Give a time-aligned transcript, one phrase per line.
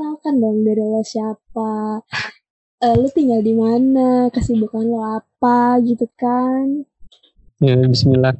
[0.00, 2.00] perkenalkan dong dari lo siapa.
[2.80, 6.88] Eh, lu tinggal di mana, kesibukan lo apa gitu kan.
[7.60, 8.32] Ya, bismillah.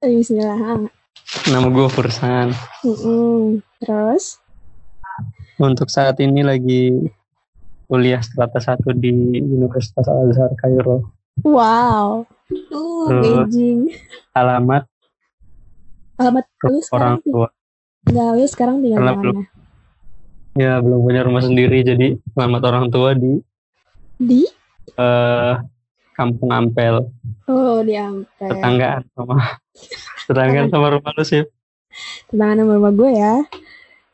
[0.00, 0.88] Eh, Bismillah.
[1.52, 2.56] Nama gue Fursan.
[2.80, 3.60] Mm-mm.
[3.84, 4.40] Terus,
[5.60, 6.96] Untuk saat ini lagi
[7.84, 11.04] kuliah strata 1 di Universitas Al-Azhar Kairo.
[11.44, 12.24] wow.
[12.72, 13.20] Uh.
[13.20, 13.92] Beijing.
[14.32, 14.88] Alamat
[16.16, 17.48] Alamat lu sekarang, orang tua.
[18.08, 19.44] enggak, lu sekarang tinggal di mana?
[20.54, 23.42] Ya, belum punya rumah sendiri jadi alamat orang tua di
[24.22, 24.46] Di?
[24.94, 25.54] eh,
[26.14, 27.10] Kampung Ampel.
[27.50, 28.54] Oh, di Ampel.
[28.54, 29.58] Tetanggaan sama
[30.30, 31.42] tetanggaan sama rumah lu sih.
[32.30, 33.34] Tenangan sama rumah gue ya.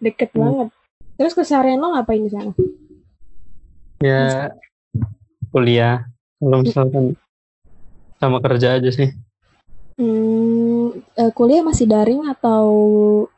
[0.00, 0.40] Deket Hmm.
[0.40, 0.68] banget.
[1.20, 2.56] Terus keseharian lo ngapain di sana?
[4.00, 4.56] Ya,
[5.52, 6.08] kuliah.
[6.40, 7.04] Kalau misalkan
[8.16, 9.12] sama kerja aja sih.
[10.00, 12.64] Hmm, eh, kuliah masih daring atau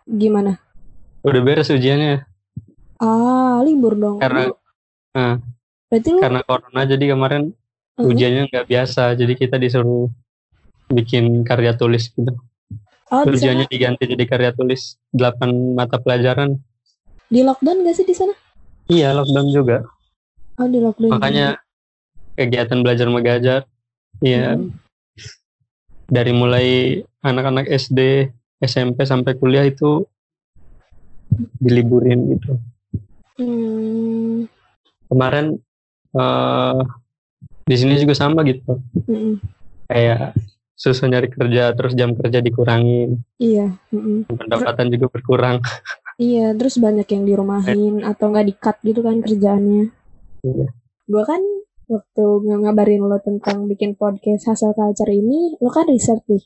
[0.07, 0.63] gimana?
[1.27, 2.23] Udah beres ujiannya
[3.03, 4.23] Ah, libur dong.
[4.23, 4.55] karena
[5.11, 5.43] nah,
[5.91, 7.43] berarti lu karena corona jadi kemarin
[7.99, 8.09] Mhm.
[8.09, 10.07] ujiannya nggak biasa jadi kita disuruh
[10.89, 12.33] bikin karya tulis gitu
[13.11, 16.57] oh, ujiannya diganti jadi karya tulis 8 mata pelajaran
[17.27, 18.33] di lockdown gak sih di sana?
[18.87, 19.83] iya lockdown juga
[20.57, 21.11] Oh, di lockdown.
[21.11, 21.59] makanya
[22.33, 23.61] kegiatan belajar mengajar
[24.23, 24.71] iya Hmm.
[26.07, 26.69] dari mulai
[27.21, 28.31] anak-anak SD
[28.61, 30.07] SMP sampai kuliah itu
[31.59, 32.57] diliburin gitu
[33.35, 34.45] Hmm.
[35.07, 35.57] kemarin
[36.13, 36.81] eh
[37.63, 39.41] di sini juga sama gitu Mm-mm.
[39.87, 40.37] kayak
[40.75, 43.73] susah nyari kerja terus jam kerja dikurangin Iya.
[43.89, 44.29] mm-mm.
[44.29, 45.61] pendapatan juga berkurang
[46.21, 46.53] Iya.
[46.55, 49.91] Terus banyak yang dirumahin atau nggak di-cut gitu kan kerjaannya.
[50.45, 50.67] Iya.
[51.09, 51.41] Gue kan
[51.89, 56.45] waktu ng- ngabarin lo tentang bikin podcast hasil culture ini, lo kan research nih.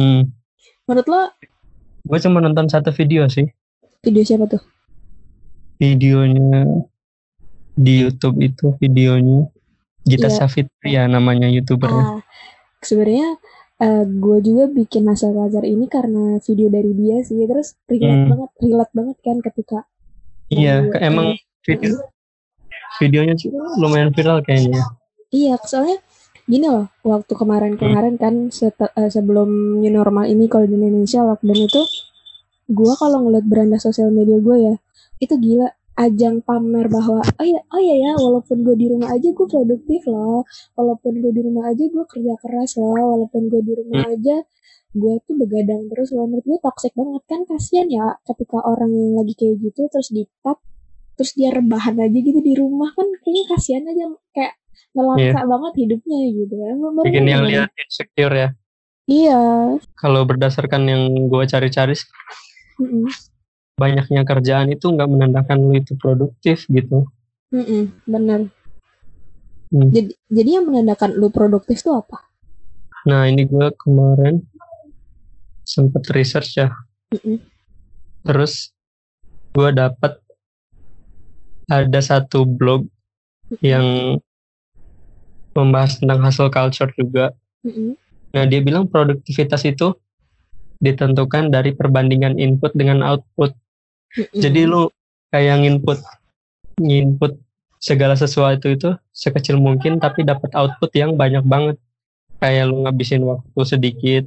[0.00, 0.22] hmm.
[0.84, 1.20] Menurut lo
[2.04, 3.48] gue cuma nonton satu video sih
[4.00, 4.60] video siapa tuh?
[5.76, 6.64] Videonya
[7.74, 9.50] di YouTube itu videonya
[10.04, 10.36] Gita Iya.
[10.36, 12.20] Savitria namanya youtubernya Ah,
[12.78, 13.40] sebenarnya
[14.06, 17.42] gue juga bikin hasil culture ini karena video dari dia sih.
[17.42, 18.30] Terus relate Hmm.
[18.30, 19.78] banget, relate banget kan ketika
[20.48, 21.34] iya ke- emang
[21.64, 21.98] video
[22.96, 24.80] videonya sih lumayan viral kayaknya
[25.28, 25.98] Iya, soalnya
[26.46, 31.58] gini loh, waktu kemarin-kemarin kan sete- eh, sebelum new normal ini kalau di Indonesia lockdown
[31.58, 31.82] itu,
[32.70, 34.74] gua kalau ngeliat beranda sosial media gue ya,
[35.22, 39.30] itu gila ajang pamer bahwa oh ya oh ya ya walaupun gue di rumah aja
[39.30, 40.42] gue produktif loh
[40.74, 44.42] walaupun gue di rumah aja gue kerja keras loh walaupun gue di rumah aja
[44.94, 46.30] gue tuh begadang terus loh.
[46.30, 50.22] Menurut gue toxic banget kan kasihan ya ketika orang yang lagi kayak gitu terus di
[51.14, 54.04] terus dia rebahan aja gitu di rumah kan kayaknya kasihan aja
[54.34, 54.54] kayak
[54.94, 56.76] ngelangka banget hidupnya gitu kan.
[57.02, 58.48] Bikin yang lihat insecure ya.
[59.04, 59.42] Iya.
[59.98, 62.08] Kalau berdasarkan yang gue cari-cari sih,
[62.80, 63.04] Mm-mm.
[63.74, 67.08] Banyaknya kerjaan itu nggak menandakan lu itu produktif gitu
[67.54, 68.50] Mm-mm, bener
[69.74, 69.90] Hmm.
[69.90, 72.22] jadi jadi yang menandakan lu produktif tuh apa
[73.02, 74.38] nah ini gue kemarin
[75.66, 76.70] sempet research ya
[77.10, 77.42] Mm-mm.
[78.22, 78.70] terus
[79.50, 80.22] gue dapat
[81.66, 82.86] ada satu blog
[83.64, 84.18] yang
[85.54, 87.32] membahas tentang hustle culture juga.
[87.62, 87.94] Mm-mm.
[88.34, 89.94] Nah, dia bilang produktivitas itu
[90.82, 93.54] ditentukan dari perbandingan input dengan output.
[94.14, 94.40] Mm-mm.
[94.40, 94.90] Jadi lu
[95.34, 95.98] kayak nginput
[96.78, 97.32] nginput
[97.82, 101.76] segala sesuatu itu sekecil mungkin tapi dapat output yang banyak banget.
[102.38, 104.24] Kayak lu ngabisin waktu sedikit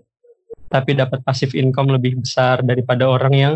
[0.68, 3.54] tapi dapat passive income lebih besar daripada orang yang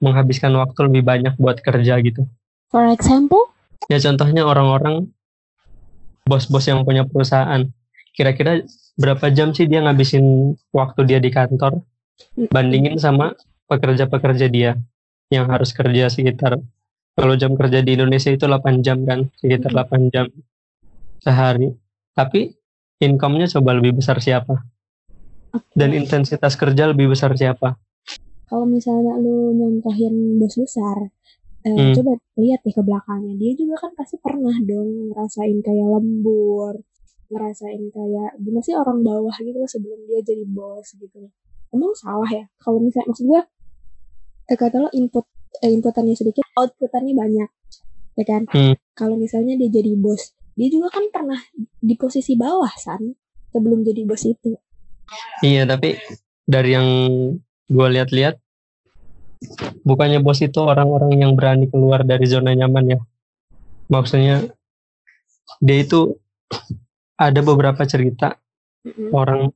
[0.00, 2.24] menghabiskan waktu lebih banyak buat kerja gitu.
[2.72, 3.52] for example
[3.90, 5.10] Ya contohnya orang-orang
[6.22, 7.66] bos-bos yang punya perusahaan.
[8.14, 8.62] Kira-kira
[8.94, 11.80] berapa jam sih dia ngabisin waktu dia di kantor
[12.52, 13.32] bandingin sama
[13.66, 14.76] pekerja-pekerja dia
[15.32, 16.60] yang harus kerja sekitar
[17.16, 20.28] kalau jam kerja di Indonesia itu 8 jam kan, sekitar 8 jam
[21.20, 21.72] sehari.
[22.12, 22.52] Tapi
[23.00, 24.60] income-nya coba lebih besar siapa?
[25.72, 27.76] Dan intensitas kerja lebih besar siapa?
[28.52, 31.08] kalau misalnya lu nyontohin bos besar
[31.64, 31.96] eh, Hmm.
[31.96, 36.76] coba lihat deh ke belakangnya dia juga kan pasti pernah dong ngerasain kayak lembur
[37.32, 41.32] ngerasain kayak gimana sih orang bawah gitu loh sebelum dia jadi bos gitu
[41.72, 43.40] emang salah ya kalau misalnya maksud gue
[44.50, 45.26] eh, kata lo input
[45.62, 47.50] eh, inputannya sedikit outputannya banyak
[48.18, 48.74] ya kan Hmm.
[48.92, 51.40] kalau misalnya dia jadi bos dia juga kan pernah
[51.80, 53.16] di posisi bawah san
[53.52, 54.56] sebelum jadi bos itu
[55.44, 55.98] Iya, tapi
[56.48, 56.88] dari yang
[57.68, 58.40] gue lihat-lihat,
[59.84, 63.00] bukannya bos itu orang-orang yang berani keluar dari zona nyaman ya.
[63.92, 64.48] Maksudnya,
[65.60, 66.16] dia itu
[67.18, 68.40] ada beberapa cerita
[68.88, 69.12] Mm-mm.
[69.12, 69.52] orang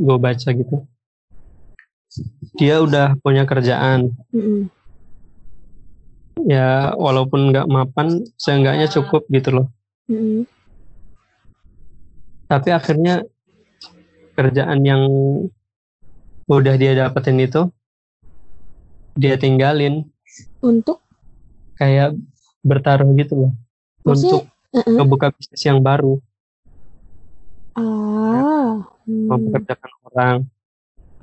[0.00, 0.76] gue baca gitu.
[2.54, 4.70] Dia udah punya kerjaan, Mm-mm.
[6.44, 9.66] ya walaupun nggak mapan seenggaknya cukup gitu loh
[10.10, 10.44] Mm-mm.
[12.50, 13.24] tapi akhirnya
[14.36, 15.02] kerjaan yang
[16.44, 17.70] udah dia dapetin itu
[19.16, 20.04] dia tinggalin
[20.60, 21.00] Untuk
[21.78, 22.18] kayak
[22.60, 23.52] bertaruh gitu loh
[24.04, 24.42] Maksudnya, untuk
[24.74, 24.94] uh-uh.
[25.00, 26.20] ngebuka bisnis yang baru
[27.78, 29.26] ah, hmm.
[29.30, 30.36] mempekerjakan orang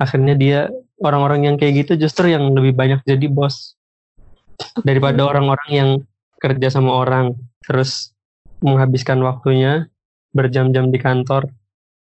[0.01, 0.59] akhirnya dia
[0.98, 3.77] orang-orang yang kayak gitu justru yang lebih banyak jadi bos
[4.81, 5.89] daripada orang-orang yang
[6.42, 8.13] kerja sama orang terus
[8.62, 9.86] menghabiskan waktunya
[10.33, 11.50] berjam-jam di kantor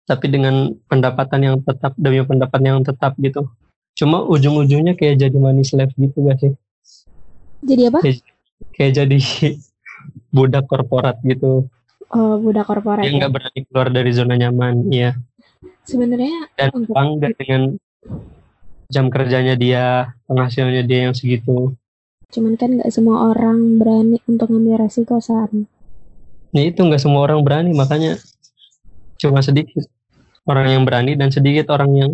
[0.09, 3.45] tapi dengan pendapatan yang tetap demi pendapatan yang tetap gitu
[3.93, 6.53] cuma ujung-ujungnya kayak jadi money slave gitu gak sih
[7.61, 7.99] Jadi apa?
[8.01, 8.17] kayak,
[8.73, 9.17] kayak jadi
[10.35, 11.69] budak korporat gitu
[12.11, 13.07] Oh, budak korporat.
[13.07, 13.19] yang ya.
[13.23, 15.15] nggak berani keluar dari zona nyaman iya
[15.87, 17.79] Sebenarnya dan bangga dengan
[18.91, 21.75] jam kerjanya dia penghasilannya dia yang segitu
[22.31, 25.51] cuman kan nggak semua orang berani untuk ngambil resiko saat
[26.51, 28.19] ya itu nggak semua orang berani makanya
[29.19, 29.85] cuma sedikit
[30.47, 32.11] orang yang berani dan sedikit orang yang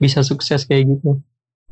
[0.00, 1.20] bisa sukses kayak gitu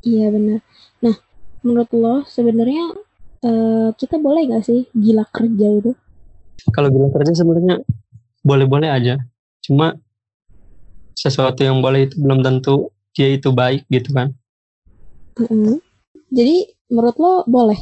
[0.04, 0.60] Iya benar.
[1.00, 1.16] Nah,
[1.64, 2.92] menurut lo sebenarnya
[3.40, 5.96] eh, kita boleh nggak sih gila kerja itu?
[6.70, 7.82] kalau bilang kerja sebenarnya
[8.46, 9.20] boleh-boleh aja
[9.64, 9.98] cuma
[11.16, 14.34] sesuatu yang boleh itu belum tentu dia itu baik gitu kan
[15.34, 15.78] Mm-mm.
[16.31, 17.78] Jadi menurut lo boleh?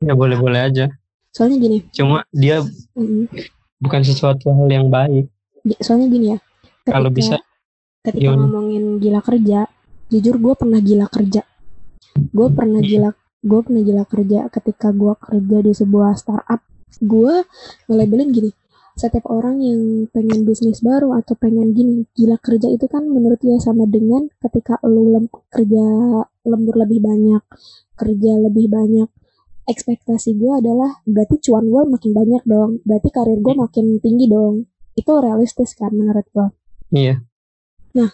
[0.00, 0.86] ya boleh-boleh aja
[1.30, 2.64] Soalnya gini, cuma dia
[2.96, 3.30] mm-mm.
[3.78, 5.30] bukan sesuatu hal yang baik
[5.62, 6.38] Gi- soalnya gini ya.
[6.88, 7.36] kalau bisa
[8.00, 8.48] ketika gimana?
[8.48, 9.68] ngomongin gila kerja,
[10.08, 11.44] jujur gue pernah gila kerja.
[12.32, 13.12] Gue pernah gila,
[13.44, 16.64] gue pernah gila kerja ketika gue kerja di sebuah startup.
[16.98, 17.44] Gue
[17.86, 18.50] nge-labelin gini,
[19.00, 19.80] setiap orang yang
[20.12, 24.76] pengen bisnis baru atau pengen gini, gila kerja itu kan menurut gue sama dengan ketika
[24.84, 25.84] lu lem- kerja
[26.44, 27.42] lembur lebih banyak,
[27.96, 29.08] kerja lebih banyak.
[29.64, 34.68] Ekspektasi gue adalah berarti cuan gue makin banyak dong, berarti karir gue makin tinggi dong.
[34.92, 36.60] Itu realistis kan menurut gue
[37.94, 38.10] iya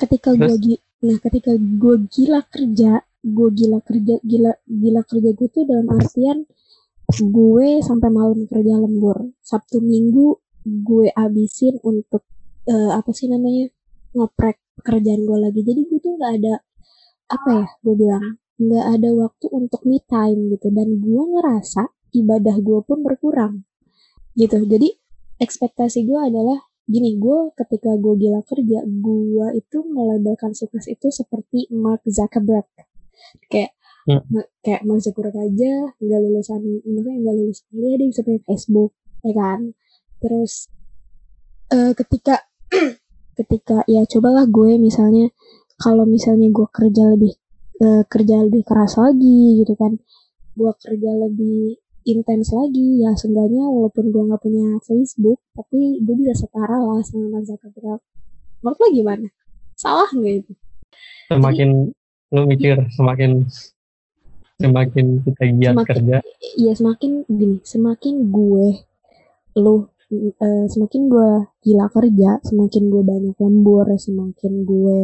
[0.00, 5.64] ketika gue nah ketika gue gila kerja gue gila kerja gila gila kerja gue tuh
[5.68, 6.48] dalam artian
[7.14, 9.30] gue sampai malam kerja lembur.
[9.42, 12.26] Sabtu minggu gue abisin untuk
[12.66, 13.70] eh, apa sih namanya
[14.18, 15.60] ngoprek pekerjaan gue lagi.
[15.62, 16.54] Jadi gue tuh nggak ada
[17.26, 18.26] apa ya gue bilang
[18.56, 20.68] nggak ada waktu untuk me time gitu.
[20.74, 21.86] Dan gue ngerasa
[22.18, 23.62] ibadah gue pun berkurang
[24.34, 24.58] gitu.
[24.66, 24.90] Jadi
[25.38, 31.70] ekspektasi gue adalah gini gue ketika gue gila kerja gue itu melabelkan sukses itu seperti
[31.70, 32.66] Mark Zuckerberg.
[33.46, 33.74] Kayak
[34.06, 34.22] Hmm.
[34.62, 38.90] kayak Mark Zuckerberg aja nggak lulusan maksudnya nggak lulus kuliah dia bisa punya Facebook
[39.26, 39.60] ya kan?
[40.22, 40.52] Terus
[41.74, 42.36] eh, ketika
[43.38, 45.26] ketika ya cobalah gue misalnya
[45.76, 47.34] kalau misalnya gue kerja lebih
[47.82, 49.98] eh, kerja lebih keras lagi gitu kan
[50.56, 51.76] gue kerja lebih
[52.06, 57.26] intens lagi ya seenggaknya walaupun gue nggak punya Facebook tapi gue bisa setara lah sama
[57.34, 58.00] Mark Zuckerberg
[58.62, 59.28] menurut lo gimana?
[59.76, 60.52] Salah nggak itu?
[61.28, 61.68] Semakin
[62.34, 63.46] lu mikir semakin
[64.56, 66.16] semakin kita giat Semakin- kerja.
[66.56, 68.66] Ya semakin gini semakin gue
[69.56, 69.76] lu
[70.08, 71.30] eh, semakin gue
[71.60, 74.98] gila kerja semakin gue banyak lembur semakin gue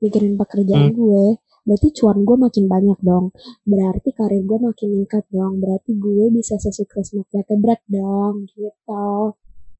[0.00, 0.96] mikirin pekerjaan Hmm.
[0.96, 1.24] gue
[1.64, 3.32] berarti cuan gue makin banyak dong.
[3.64, 5.60] Berarti karir gue makin meningkat dong.
[5.60, 9.08] Berarti gue bisa sesukses Mark Zuckerberg dong gitu.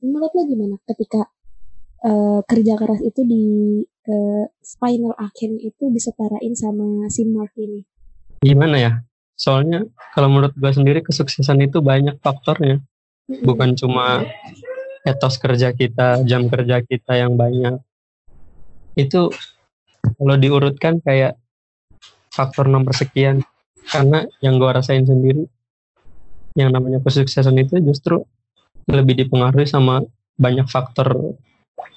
[0.00, 0.76] Menurut lo gimana?
[0.83, 1.29] Ketika
[2.05, 3.45] eh, kerja keras itu di
[3.85, 7.81] eh, spinal akhirnya itu disetarain sama si Mark ini
[8.45, 8.93] gimana ya?
[9.35, 12.85] Soalnya kalau menurut gue sendiri kesuksesan itu banyak faktornya.
[13.25, 14.23] Bukan cuma
[15.03, 17.81] etos kerja kita jam kerja kita yang banyak.
[18.95, 19.33] Itu
[20.21, 21.41] kalau diurutkan kayak
[22.31, 23.41] faktor nomor sekian.
[23.85, 25.45] Karena yang gue rasain sendiri
[26.55, 28.23] yang namanya kesuksesan itu justru
[28.87, 30.07] lebih dipengaruhi sama
[30.39, 31.35] banyak faktor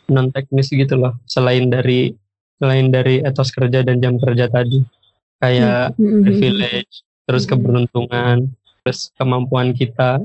[0.07, 2.15] non teknis gitu loh selain dari
[2.57, 4.81] selain dari etos kerja dan jam kerja tadi
[5.37, 6.25] kayak Mm-mm.
[6.25, 8.49] privilege, terus keberuntungan,
[8.81, 10.21] terus kemampuan kita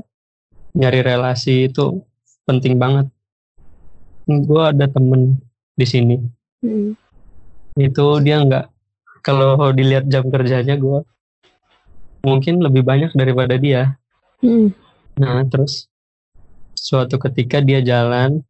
[0.73, 2.01] nyari relasi itu
[2.49, 3.07] penting banget.
[4.25, 5.37] Gue ada temen
[5.77, 6.17] di sini,
[6.63, 6.95] Mm-mm.
[7.77, 8.65] itu dia nggak
[9.23, 10.99] kalau dilihat jam kerjanya gue
[12.23, 13.99] mungkin lebih banyak daripada dia.
[14.39, 14.71] Mm-mm.
[15.19, 15.91] Nah terus
[16.73, 18.41] suatu ketika dia jalan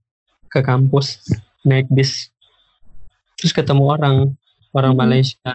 [0.49, 1.21] ke kampus
[1.65, 2.29] naik bis,
[3.35, 4.15] terus ketemu orang
[4.73, 4.99] orang Mhm.
[4.99, 5.51] Malaysia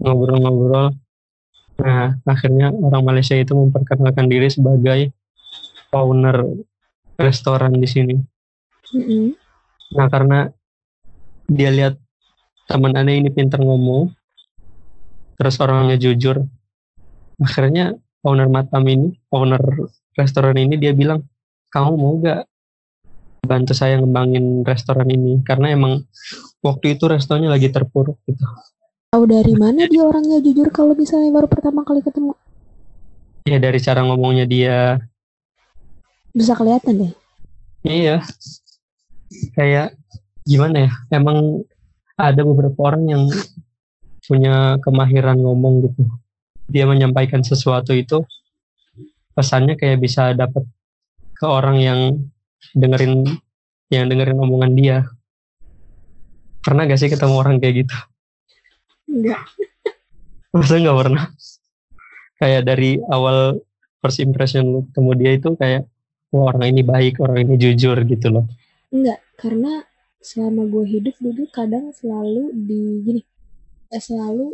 [0.00, 0.94] ngobrol-ngobrol.
[1.82, 5.10] Nah akhirnya orang Malaysia itu memperkenalkan diri sebagai
[5.92, 6.46] owner
[7.18, 8.16] restoran di sini.
[8.92, 9.36] Mm-mm.
[9.96, 10.48] Nah karena
[11.48, 11.94] dia lihat
[12.70, 14.08] teman aneh ini pintar ngomong,
[15.36, 16.40] terus orangnya jujur,
[17.42, 19.60] akhirnya owner matam ini owner
[20.14, 21.26] restoran ini dia bilang
[21.72, 22.46] kamu mau gak
[23.42, 26.06] bantu saya ngembangin restoran ini karena emang
[26.62, 28.46] waktu itu restorannya lagi terpuruk gitu
[29.12, 32.32] Tahu dari mana dia orangnya jujur kalau misalnya baru pertama kali ketemu?
[33.44, 35.04] ya dari cara ngomongnya dia.
[36.32, 37.12] Bisa kelihatan deh.
[37.84, 38.24] iya.
[39.52, 40.00] Kayak
[40.48, 41.60] gimana ya emang
[42.16, 43.28] ada beberapa orang yang
[44.24, 46.08] punya kemahiran ngomong gitu.
[46.72, 48.24] Dia menyampaikan sesuatu itu
[49.36, 50.64] pesannya kayak bisa dapat
[51.36, 52.00] ke orang yang
[52.72, 53.28] dengerin
[53.92, 55.04] yang dengerin omongan dia.
[56.64, 57.96] Pernah gak sih ketemu orang kayak gitu
[59.12, 59.42] Enggak.
[60.52, 61.24] masa nggak pernah
[62.40, 63.60] kayak dari awal
[64.00, 65.82] first impression lu ketemu dia itu kayak
[66.32, 68.44] wah orang ini baik orang ini jujur gitu loh
[68.92, 69.80] Enggak, karena
[70.20, 73.22] selama gue hidup dulu kadang selalu di gini,
[73.88, 74.52] eh, selalu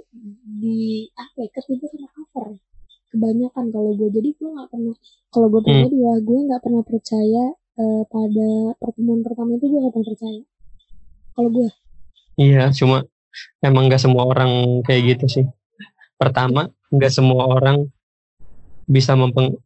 [0.63, 2.55] di apa ya, ketipu sama cover.
[3.11, 4.95] Kebanyakan kalau gue jadi gue nggak pernah,
[5.35, 7.45] kalau gue pribadi ya gue nggak pernah percaya
[7.83, 8.49] eh, pada
[8.79, 10.43] pertemuan pertama itu gue nggak pernah percaya.
[11.35, 11.69] Kalau gue,
[12.39, 13.03] iya cuma
[13.63, 15.47] emang nggak semua orang kayak gitu sih.
[16.19, 17.87] Pertama nggak semua orang
[18.89, 19.13] bisa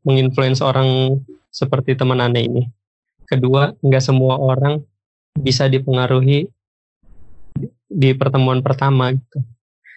[0.02, 1.20] menginfluence orang
[1.52, 2.62] seperti teman aneh ini.
[3.28, 4.82] Kedua nggak semua orang
[5.38, 6.50] bisa dipengaruhi
[7.56, 9.38] di- di pertemuan pertama gitu.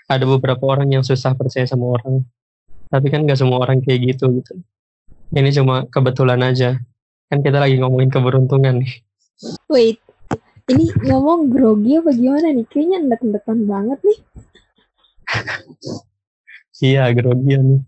[0.06, 2.22] Ada beberapa orang yang susah percaya sama orang
[2.86, 4.54] tapi kan nggak semua orang kayak gitu gitu.
[5.34, 6.78] Ini cuma kebetulan aja.
[7.28, 9.02] Kan kita lagi ngomongin keberuntungan nih.
[9.68, 10.00] Wait,
[10.66, 12.66] ini ngomong grogi apa gimana nih?
[12.66, 14.20] Kayaknya endek-endekan banget nih.
[16.84, 17.82] iya grogian nih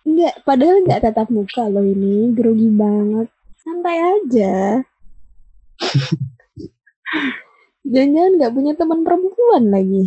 [0.00, 3.28] Enggak, padahal nggak tatap muka loh ini, grogi banget.
[3.60, 4.80] Santai aja.
[7.84, 10.04] Jangan-jangan nggak punya teman perempuan lagi.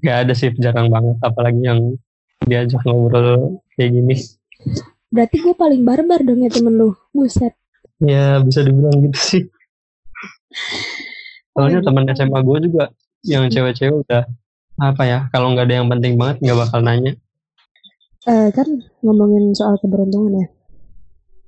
[0.00, 1.80] nggak ada sih jarang banget apalagi yang
[2.46, 4.14] diajak ngobrol kayak gini
[5.10, 6.94] Berarti gue paling barbar dong ya temen lu.
[7.12, 7.52] Buset.
[8.00, 9.42] ya bisa dibilang gitu sih
[11.50, 12.84] soalnya Oh, teman SMA gue juga
[13.22, 14.22] yang cewek-cewek udah
[14.76, 17.12] apa ya kalau nggak ada yang penting banget nggak bakal nanya
[18.26, 18.66] Eh, kan
[19.00, 20.46] ngomongin soal keberuntungan ya.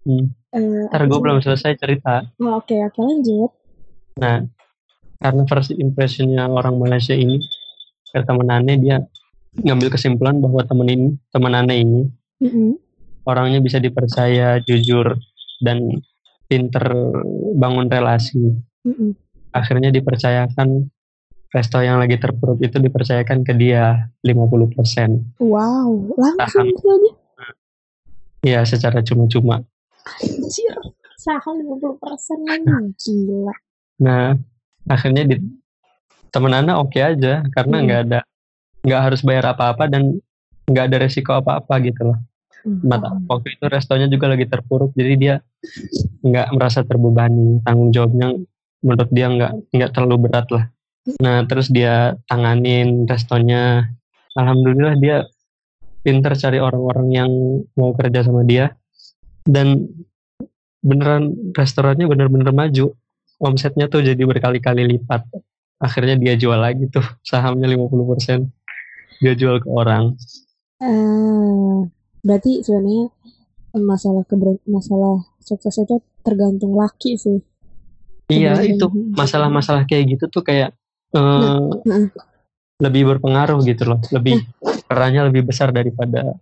[0.06, 0.26] hmm.
[0.48, 3.50] Eh, ntar apa gue belum selesai cerita Oh, oke, oke lanjut.
[4.16, 4.46] nah
[5.18, 7.42] karena first impressionnya orang Malaysia ini
[8.06, 9.02] ke temen aneh dia
[9.58, 12.02] ngambil kesimpulan bahwa temen ini teman aneh ini
[12.38, 12.78] Mm-mm.
[13.22, 15.18] orangnya bisa dipercaya jujur
[15.58, 15.98] dan
[16.46, 16.86] pinter
[17.52, 18.54] bangun relasi
[18.86, 19.10] Mm-mm.
[19.50, 20.86] akhirnya dipercayakan
[21.48, 26.68] resto yang lagi terpuruk itu dipercayakan ke dia 50% Wow, langsung Saham.
[26.68, 27.10] itu aja.
[28.44, 29.64] ya secara cuma-cuma
[30.08, 30.76] Anjir,
[31.16, 32.92] saham 50% lagi.
[32.96, 33.54] Gila.
[33.98, 34.36] nah
[34.86, 35.36] akhirnya di
[36.30, 37.84] temen oke aja karena Hmm.
[37.88, 38.20] nggak ada
[38.84, 40.20] nggak harus bayar apa-apa dan
[40.68, 42.18] nggak ada resiko apa-apa gitu loh
[42.84, 43.24] Mata, Hmm.
[43.26, 45.34] waktu itu restonya juga lagi terpuruk jadi dia
[46.20, 48.34] nggak merasa terbebani tanggung jawabnya
[48.84, 50.64] menurut dia nggak nggak terlalu berat lah.
[51.18, 53.88] Nah terus dia tanganin restonya.
[54.36, 55.26] Alhamdulillah dia
[56.04, 57.30] pinter cari orang-orang yang
[57.74, 58.76] mau kerja sama dia.
[59.48, 59.88] Dan
[60.84, 62.94] beneran restorannya bener-bener maju.
[63.38, 65.26] Omsetnya tuh jadi berkali-kali lipat.
[65.78, 68.50] Akhirnya dia jual lagi tuh sahamnya 50%
[69.18, 70.14] dia jual ke orang.
[70.78, 71.78] Eh,
[72.22, 73.10] berarti sebenarnya
[73.78, 77.42] masalah keber masalah sukses itu tergantung laki sih.
[78.28, 80.72] Iya itu masalah-masalah kayak gitu tuh kayak
[81.08, 81.56] Nah,
[82.78, 84.44] lebih berpengaruh gitu loh lebih
[84.84, 86.36] perannya lebih besar daripada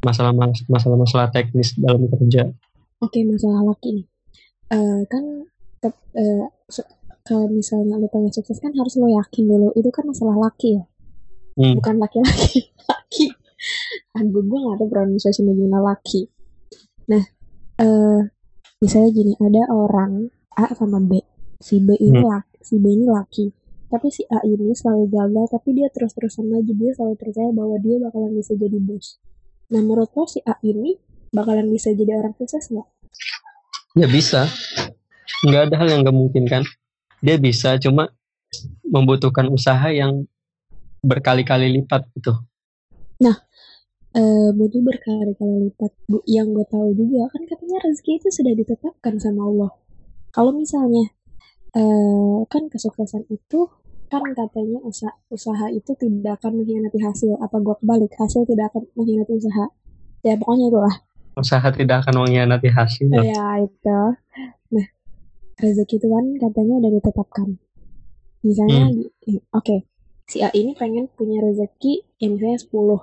[0.00, 0.30] masalah
[0.70, 2.54] masalah-masalah teknis dalam kerja
[3.02, 4.06] Oke, masalah laki nih.
[4.70, 5.44] Eh, kan
[5.76, 6.88] tep- eh, se-
[7.20, 9.68] kalau misalnya lo pengen sukses kan harus lo yakin dulu.
[9.76, 10.84] Itu kan masalah laki ya,
[11.58, 11.76] Hmm.
[11.76, 12.70] bukan laki-laki.
[12.88, 13.26] Laki.
[14.16, 16.32] Aduh, gue gak tahu pronunciation gimana laki.
[17.12, 17.24] Nah,
[17.76, 18.20] eh
[18.78, 21.20] misalnya gini, ada orang A sama B.
[21.60, 22.30] Si B ini Hmm.
[22.30, 23.46] laki, si B ini laki.
[23.90, 26.72] Tapi si A ini selalu gagal, tapi dia terus-terusan maju.
[26.74, 29.22] Dia selalu percaya bahwa dia bakalan bisa jadi bos.
[29.70, 30.98] Nah, menurut lo si A ini
[31.34, 32.88] bakalan bisa jadi orang sukses nggak?
[33.94, 34.50] ya bisa
[35.46, 36.62] nggak ada hal yang nggak mungkin kan
[37.22, 38.10] dia bisa cuma
[38.82, 40.26] membutuhkan usaha yang
[40.98, 42.34] berkali-kali lipat gitu
[44.14, 45.90] eh butuh berkali-kali lipat.
[46.06, 49.70] Bu, yang gue tahu juga kan katanya rezeki itu sudah ditetapkan sama Allah.
[50.34, 51.06] Kalau misalnya
[51.74, 53.70] eh kan kesuksesan itu
[54.10, 57.38] kan katanya usaha, usaha itu tidak akan mengkhianati hasil.
[57.38, 58.12] Apa gue kebalik?
[58.18, 59.66] Hasil tidak akan mengkhianati usaha.
[60.26, 60.96] Ya pokoknya itulah.
[61.34, 64.00] usaha tidak akan mengkhianati hasil Ya itu.
[64.70, 64.86] Nah
[65.58, 67.48] rezeki itu kan katanya udah ditetapkan.
[68.44, 68.92] Misalnya,
[69.24, 69.88] eh, oke,
[70.24, 73.00] si A ini pengen punya rezeki yang misalnya 10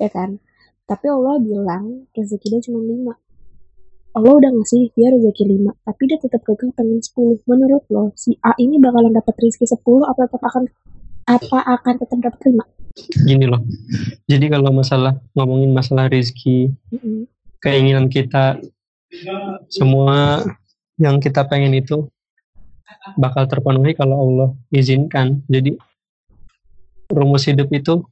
[0.00, 0.40] ya kan
[0.88, 3.14] tapi Allah bilang rezeki dia cuma lima
[4.16, 7.36] Allah udah ngasih dia rezeki lima tapi dia tetap gagal pengen sepuluh.
[7.44, 10.64] Menurut lo si A ini bakalan dapat rezeki sepuluh apa tetap akan
[11.28, 12.64] apa akan tetap dapat lima?
[12.98, 13.62] Gini loh.
[14.26, 17.28] Jadi kalau masalah ngomongin masalah rezeki Mm-mm.
[17.60, 18.58] keinginan kita
[19.68, 20.42] semua
[20.98, 22.08] yang kita pengen itu
[23.20, 25.44] bakal terpenuhi kalau Allah izinkan.
[25.46, 25.76] Jadi
[27.12, 28.02] rumus hidup itu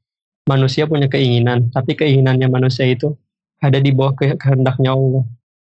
[0.46, 1.72] manusia punya keinginan.
[1.72, 3.16] Tapi keinginannya manusia itu
[3.58, 5.24] ada di bawah ke- kehendaknya Allah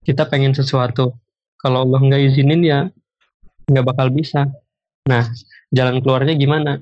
[0.06, 1.18] kita pengen sesuatu.
[1.58, 2.86] Kalau Allah nggak izinin ya
[3.66, 4.46] nggak bakal bisa.
[5.10, 5.26] Nah
[5.74, 6.78] jalan keluarnya gimana?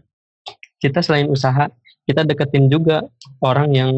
[0.76, 1.72] Kita selain usaha
[2.04, 3.08] kita deketin juga
[3.40, 3.90] orang yang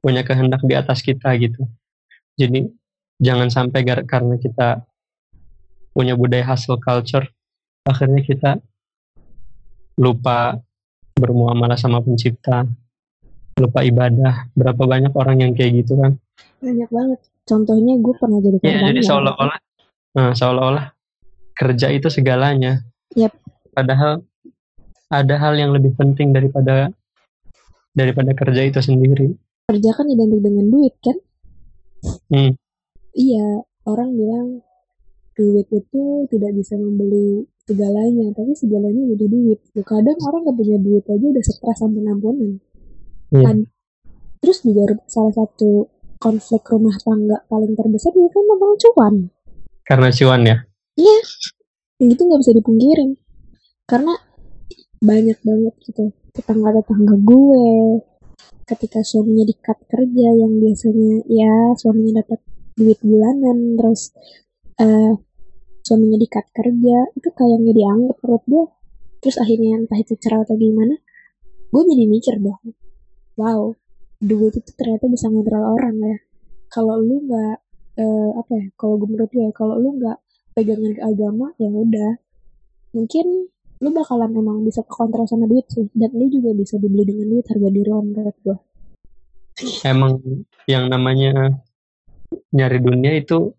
[0.00, 1.68] punya kehendak di atas kita gitu.
[2.40, 2.64] Jadi
[3.20, 4.80] jangan sampai karena kita
[5.92, 7.28] punya budaya hustle culture
[7.84, 8.50] akhirnya kita
[10.00, 10.58] lupa
[11.14, 12.64] bermuamalah sama pencipta
[13.60, 14.48] lupa ibadah.
[14.56, 16.16] Berapa banyak orang yang kayak gitu kan?
[16.64, 19.58] Banyak banget contohnya gue pernah jadi ya jadi korbannya seolah-olah
[20.16, 20.86] nah, seolah-olah
[21.54, 22.82] kerja itu segalanya.
[23.14, 23.30] Yap.
[23.70, 24.26] padahal
[25.06, 26.90] ada hal yang lebih penting daripada
[27.94, 29.30] daripada kerja itu sendiri.
[29.70, 31.16] Kerja kan identik dengan duit kan?
[32.28, 32.52] Hmm.
[33.16, 34.60] iya orang bilang
[35.32, 39.58] duit itu tidak bisa membeli segalanya tapi segalanya butuh duit.
[39.86, 42.58] Kadang orang gak punya duit aja udah stres sampai ampunan
[43.34, 43.50] Iya.
[43.50, 43.70] Ad-
[44.44, 45.88] terus juga salah satu
[46.24, 49.14] konflik rumah tangga paling terbesar juga kan tentang cuan.
[49.84, 50.56] Karena cuan ya?
[52.00, 53.10] Yang itu nggak bisa dipungkirin.
[53.84, 54.16] Karena
[55.04, 57.64] banyak banget gitu tetangga tetangga gue
[58.64, 62.40] ketika suaminya di cut kerja yang biasanya ya suaminya dapat
[62.80, 64.16] duit bulanan terus
[64.80, 65.12] eh
[65.84, 68.64] suaminya di cut kerja itu kayak nggak dianggap menurut gue.
[69.20, 70.96] Terus akhirnya entah itu cerai atau gimana
[71.74, 72.62] gue jadi mikir dong
[73.34, 73.74] wow
[74.24, 76.16] duit itu ternyata bisa ngontrol orang ya.
[76.72, 77.56] Kalau lu nggak
[78.00, 80.18] eh, apa ya kalau gue menurut gue ya, kalau lu nggak
[80.56, 82.12] pegangan ke agama ya udah.
[82.96, 83.26] Mungkin
[83.82, 87.44] lu bakalan emang bisa kekontrol sama duit sih dan lu juga bisa dibeli dengan duit
[87.44, 88.56] harga diri lo menurut gue
[89.86, 90.18] emang
[90.66, 91.60] yang namanya
[92.50, 93.54] nyari dunia itu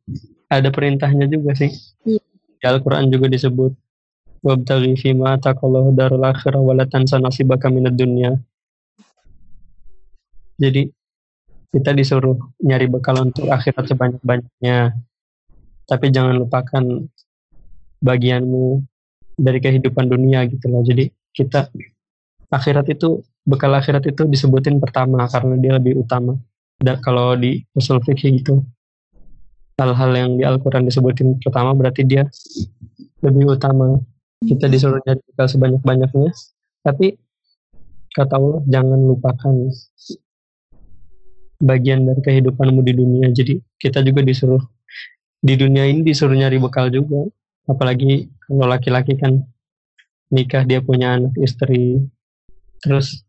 [0.51, 1.71] ada perintahnya juga sih.
[2.03, 2.21] Iya.
[2.55, 3.71] di Al-Quran juga disebut
[4.41, 8.35] wabtaghi fima ataqallahu darul akhirah wa la tansa nasibaka minad dunya
[10.55, 10.87] jadi
[11.75, 14.95] kita disuruh nyari bekal untuk akhirat sebanyak-banyaknya.
[15.85, 16.83] Tapi jangan lupakan
[17.99, 18.79] bagianmu
[19.35, 20.81] dari kehidupan dunia gitu loh.
[20.87, 21.67] Jadi kita
[22.47, 26.39] akhirat itu bekal akhirat itu disebutin pertama karena dia lebih utama.
[26.79, 28.63] Dan kalau di usul fikih gitu
[29.75, 32.23] hal-hal yang di Al-Quran disebutin pertama berarti dia
[33.19, 33.99] lebih utama.
[34.39, 36.31] Kita disuruh nyari bekal sebanyak-banyaknya.
[36.87, 37.19] Tapi
[38.15, 39.55] kata Allah jangan lupakan
[41.65, 43.27] bagian dari kehidupanmu di dunia.
[43.33, 44.61] Jadi kita juga disuruh
[45.41, 47.25] di dunia ini disuruh nyari bekal juga.
[47.65, 49.41] Apalagi kalau laki-laki kan
[50.29, 52.05] nikah dia punya anak istri.
[52.85, 53.25] Terus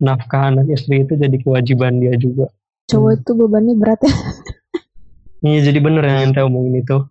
[0.00, 2.48] nafkah anak istri itu jadi kewajiban dia juga.
[2.88, 4.14] Cowok itu bebannya berat ya.
[5.44, 7.04] Iya jadi bener yang ente omongin itu.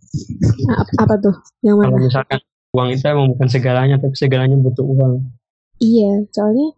[0.73, 1.36] Ap- apa tuh?
[1.62, 2.39] Yang kalau mana misalkan
[2.73, 5.21] uang itu emang bukan segalanya tapi segalanya butuh uang.
[5.77, 6.73] Iya soalnya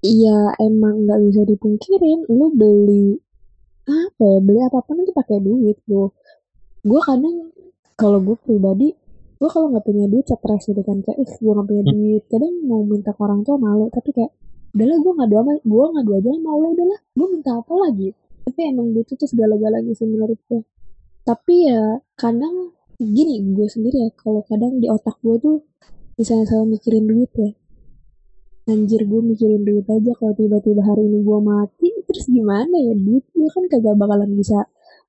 [0.00, 3.20] iya emang nggak bisa dipungkirin lu beli
[3.88, 6.08] apa ya beli apa pun itu pakai duit lu
[6.84, 7.52] gue kadang
[8.00, 8.96] kalau gue pribadi
[9.40, 11.92] gue kalau nggak punya duit stres gitu kan kayak ih gue nggak punya Hmm.
[11.96, 12.22] duit.
[12.28, 14.32] Kadang mau minta ke orang tua malu tapi kayak
[14.76, 18.08] udahlah gue ngadu sama gue ngadu aja sama Allah udahlah gue minta apa lagi?
[18.44, 20.60] Tapi emang duit itu segala-galanya sih menurut gue
[21.20, 25.56] tapi ya kadang gini gue sendiri ya kalau kadang di otak gue tuh
[26.16, 27.50] misalnya selalu mikirin duit ya
[28.70, 31.90] anjir gue mikirin duit aja kalau tiba-tiba hari ini gue mati.
[32.06, 34.62] Terus gimana ya duit gue kan kagak bakalan bisa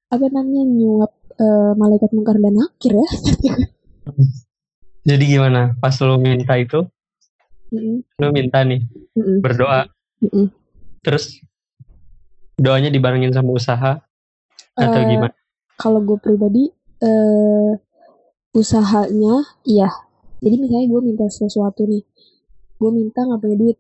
[0.09, 3.07] apa namanya nyuap eh, malaikat mungkar dan nakir ya.
[5.09, 5.73] Jadi gimana?
[5.77, 6.81] Pas lo minta itu?
[7.71, 8.83] Mm-mm, lo minta nih
[9.15, 9.87] mm-mm, berdoa.
[10.19, 10.51] Mm-mm.
[11.01, 11.39] terus
[12.59, 13.91] doanya dibarengin sama usaha
[14.75, 15.33] atau Eh, gimana?
[15.79, 16.67] kalau gue pribadi
[16.99, 17.71] eh
[18.51, 19.87] usahanya iya.
[20.43, 22.03] Jadi misalnya gue minta sesuatu nih
[22.81, 23.77] gue minta nggak punya duit.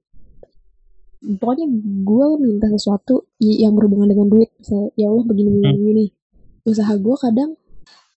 [1.21, 1.65] Pokoknya
[2.01, 4.49] gue minta sesuatu yang berhubungan dengan duit.
[4.57, 5.77] Misalnya ya Allah begini begini Hmm.
[5.77, 6.05] begini
[6.61, 7.51] usaha gue kadang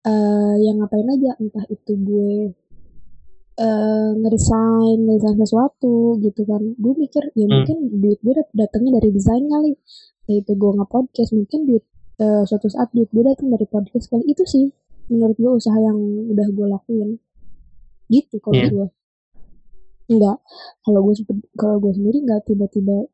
[0.04, 1.30] eh yang ngapain aja.
[1.36, 2.52] Entah itu gue
[3.54, 6.62] eh ngedesain ngedesain sesuatu gitu kan.
[6.76, 7.52] Gue mikir ya Hmm.
[7.54, 9.72] mungkin duit gue dat- datangnya dari desain kali.
[10.24, 14.06] Ya itu gue nge podcast mungkin duit eh, suatu saat duit gue datang dari podcast
[14.06, 14.24] kali.
[14.24, 14.70] Itu sih
[15.06, 15.98] menurut gue usaha yang
[16.30, 17.10] udah gue lakuin.
[18.06, 18.68] Gitu kalau Iya.
[18.70, 18.86] gue
[20.10, 20.38] enggak.
[20.84, 21.14] Kalau gue
[21.56, 23.08] kalau gue sendiri enggak tiba-tiba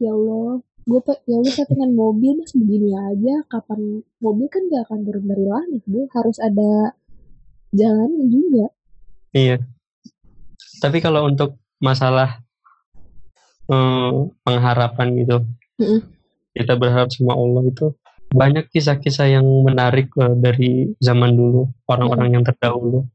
[0.00, 2.52] ya Allah gue ya udah saya pengen mobil mas.
[2.54, 6.06] Begini aja kapan mobil kan gak akan turun dari langit bu.
[6.14, 6.94] Harus ada
[7.74, 8.66] jalannya juga.
[9.34, 9.56] Iya.
[10.82, 12.40] Tapi kalau untuk masalah
[13.68, 15.36] hmm, pengharapan gitu
[15.76, 16.00] Mm-mm.
[16.56, 17.92] kita berharap sama Allah itu
[18.32, 23.06] banyak kisah-kisah yang menarik uh, dari zaman dulu orang-orang yang terdahulu.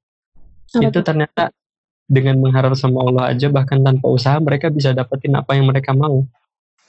[0.72, 1.52] Apa itu ternyata
[2.12, 6.28] dengan mengharap sama Allah aja bahkan tanpa usaha mereka bisa dapetin apa yang mereka mau.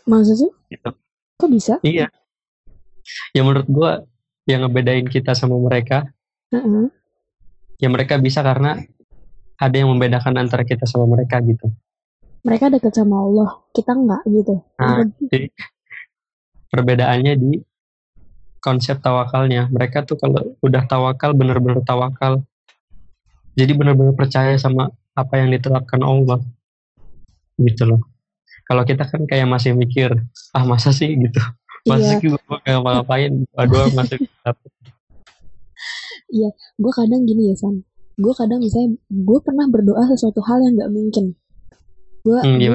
[0.02, 0.50] Maksudnya?
[0.66, 0.90] Gitu.
[1.38, 1.78] Kok bisa?
[1.86, 2.10] Iya.
[3.30, 4.02] Ya menurut gua
[4.50, 6.10] yang ngebedain kita sama mereka
[6.50, 6.90] Heeh.
[7.78, 8.82] ya mereka bisa karena
[9.54, 11.70] ada yang membedakan antara kita sama mereka gitu.
[12.42, 14.58] Mereka deket sama Allah kita enggak gitu.
[14.82, 15.46] Nah jadi
[16.74, 17.50] perbedaannya di
[18.58, 19.70] konsep tawakalnya.
[19.70, 22.42] Mereka tuh kalau udah tawakal bener-bener tawakal.
[23.54, 26.40] Jadi bener-bener percaya sama apa yang diterapkan Allah.
[27.60, 28.00] Gitu loh.
[28.68, 30.12] Kalau kita kan kayak masih mikir
[30.56, 31.12] ah masa sih?
[31.12, 31.40] Gitu.
[31.88, 33.32] Masa iya sih gue gak ngapain
[33.66, 34.70] doa masih dapet
[36.78, 37.84] gue kadang gini ya san.
[38.16, 41.24] Gue kadang misalnya gue pernah berdoa sesuatu hal yang nggak mungkin.
[42.22, 42.70] Gue hmm, iya.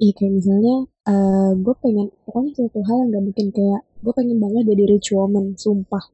[0.00, 0.76] iya kayak misalnya
[1.08, 3.46] eh gue pengen pokoknya sesuatu hal yang nggak mungkin.
[3.52, 6.04] Kayak gue pengen banget jadi rich woman sumpah.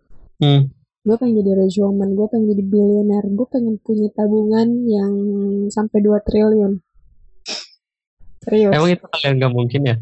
[0.42, 0.70] Hmm,
[1.04, 5.12] gue pengen jadi rich woman gue pengen jadi billionaire gue pengen punya tabungan yang
[5.68, 6.80] sampai 2 triliun.
[8.40, 8.72] Serius.
[8.72, 9.96] Emang itu hal yang gak mungkin ya?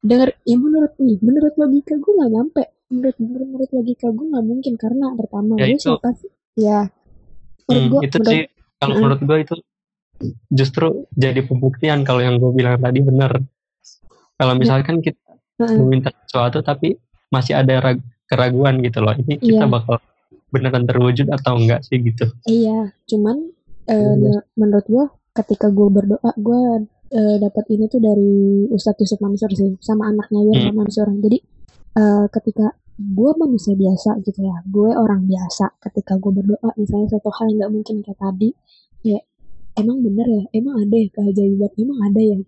[0.00, 2.62] Denger ya menurut nih menurut logika gue nggak nyampe.
[2.88, 6.30] Menurut menurut logika gue nggak mungkin karena pertama Ya, gue itu- siapa sih?
[6.54, 6.80] Ya.
[7.64, 8.42] Menurut Hmm, gue itu menurut sih
[8.74, 9.02] kalau Mm-mm.
[9.02, 9.54] menurut gue itu
[10.50, 13.36] justru jadi pembuktian kalau yang gue bilang tadi benar
[14.34, 14.58] kalau Ya.
[14.58, 15.20] misalkan kita
[15.76, 16.96] meminta sesuatu tapi
[17.28, 19.70] masih ada rag- keraguan gitu loh ini kita Iya.
[19.70, 19.96] bakal
[20.48, 23.36] beneran terwujud atau enggak sih gitu Iya, cuman
[24.16, 29.48] ne- menurut gua ketika gua berdoa, gua eh, dapat ini tuh dari Ustadz Yusuf Mansur
[29.52, 31.08] sih, sama anaknya Wirman Mansur.
[31.08, 31.38] Jadi
[31.96, 35.78] eh, ketika gua manusia biasa gitu ya, gue orang biasa.
[35.78, 38.50] Ketika gua berdoa, misalnya satu hal yang nggak mungkin kayak tadi,
[39.06, 39.18] ya
[39.78, 42.38] emang bener ya, emang ada ya keajaiban, emang ada ya.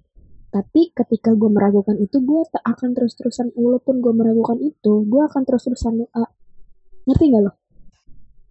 [0.50, 5.46] Tapi ketika gue meragukan itu, gue tak akan terus-terusan, walaupun gue meragukan itu, gue akan
[5.46, 6.26] terus-terusan doa.
[7.06, 7.52] Ngerti gak lo?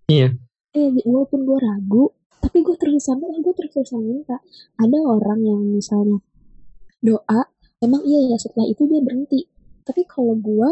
[0.10, 0.30] Iya.
[0.76, 2.06] Eh walaupun gue ragu
[2.39, 4.38] tapi gue terus-terusan doa gue terus-terusan minta.
[4.80, 6.19] Ada orang yang misalnya
[7.00, 7.41] doa
[7.80, 9.45] emang iya ya setelah itu dia berhenti.
[9.86, 10.72] Tapi kalau gue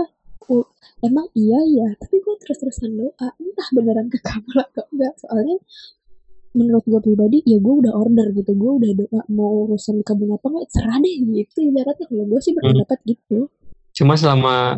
[1.04, 5.14] emang iya ya tapi gue terus-terusan doa entah beneran kekabul atau enggak.
[5.22, 5.58] Soalnya
[6.58, 10.50] menurut gue pribadi ya gue udah order gitu gue udah doa mau urusan kabul apa
[10.50, 12.06] enggak serah deh gitu ibaratnya.
[12.10, 13.52] Kalau gue sih berpendapat gitu.
[13.94, 14.78] Cuma selama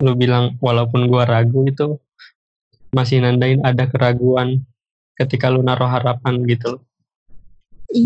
[0.00, 2.00] lu bilang walaupun gua ragu itu
[2.90, 4.66] masih nandain ada keraguan
[5.14, 6.82] ketika lu naruh harapan gitu loh.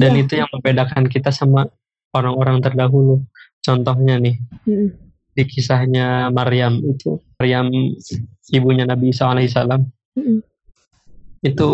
[0.01, 1.69] dan iya itu yang membedakan kita sama
[2.17, 3.21] orang-orang terdahulu.
[3.61, 4.89] Contohnya nih Mm-mm.
[5.37, 7.69] di kisahnya Maryam itu Maryam
[8.49, 9.85] ibunya Nabi Isa alaihissalam
[10.17, 10.41] Mm-mm.
[11.45, 11.69] itu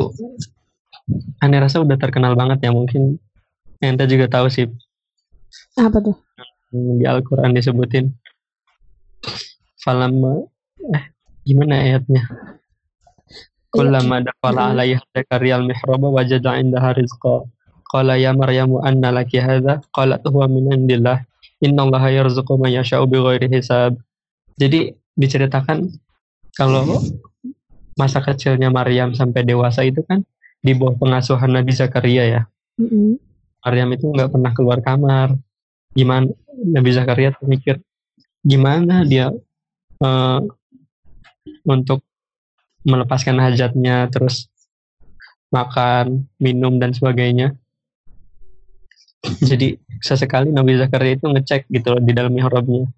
[1.38, 3.18] aneh rasa udah terkenal banget ya mungkin.
[3.80, 4.68] Ente juga tahu sih.
[5.78, 6.16] Apa tuh?
[6.70, 8.12] Di Al-Quran disebutin.
[9.80, 10.20] Falam
[10.92, 11.04] eh
[11.48, 12.28] gimana ayatnya
[13.70, 17.46] kullama dakhala alaiha zakaria al-mihraba wajada indaha rizqa.
[17.90, 19.82] Qala ya maryamu anna laki hadha?
[19.90, 21.26] Qalat huwa min indillah.
[21.58, 23.98] Innallaha yarzuqu man yasha'u bighairi hisab.
[24.58, 25.90] Jadi diceritakan
[26.54, 27.02] kalau
[27.98, 30.22] masa kecilnya Maryam sampai dewasa itu kan
[30.60, 32.42] di bawah pengasuhan Nabi Zakaria ya.
[32.78, 33.18] Mm-mm.
[33.66, 35.36] Maryam itu nggak pernah keluar kamar.
[35.92, 36.30] Gimana?
[36.60, 37.80] Nabi Zakaria tuh mikir
[38.40, 39.32] gimana dia
[40.00, 40.40] eh,
[41.64, 42.00] untuk
[42.86, 44.48] melepaskan hajatnya, terus
[45.50, 47.54] makan, minum dan sebagainya.
[49.44, 52.88] Jadi sesekali Nabi Zakaria itu ngecek gitu loh di dalam mihrabnya,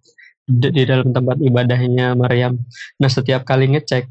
[0.46, 2.62] di, di dalam tempat ibadahnya Maryam.
[3.02, 4.06] Nah setiap kali ngecek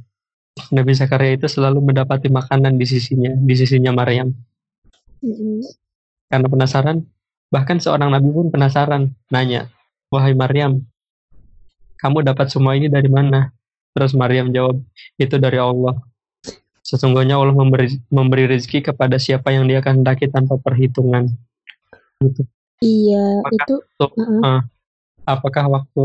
[0.76, 4.36] Nabi Zakaria itu selalu mendapati makanan di sisinya, di sisinya Maryam
[6.28, 6.98] karena penasaran.
[7.52, 9.68] Bahkan seorang nabi pun penasaran, nanya,
[10.08, 10.82] "Wahai Maryam,
[12.00, 13.52] kamu dapat semua ini dari mana?"
[13.92, 14.80] Terus Maryam jawab,
[15.20, 16.00] "Itu dari Allah."
[16.82, 21.30] Sesungguhnya Allah memberi memberi rezeki kepada siapa yang Dia kehendaki tanpa perhitungan.
[22.22, 22.46] Gitu.
[22.82, 24.42] iya Maka itu tuh, Heeh.
[24.46, 24.62] eh,
[25.30, 26.04] apakah waktu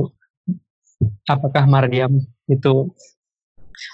[1.29, 2.92] apakah Maryam itu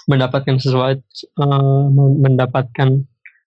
[0.07, 3.03] mendapatkan sesuatu eh, mendapatkan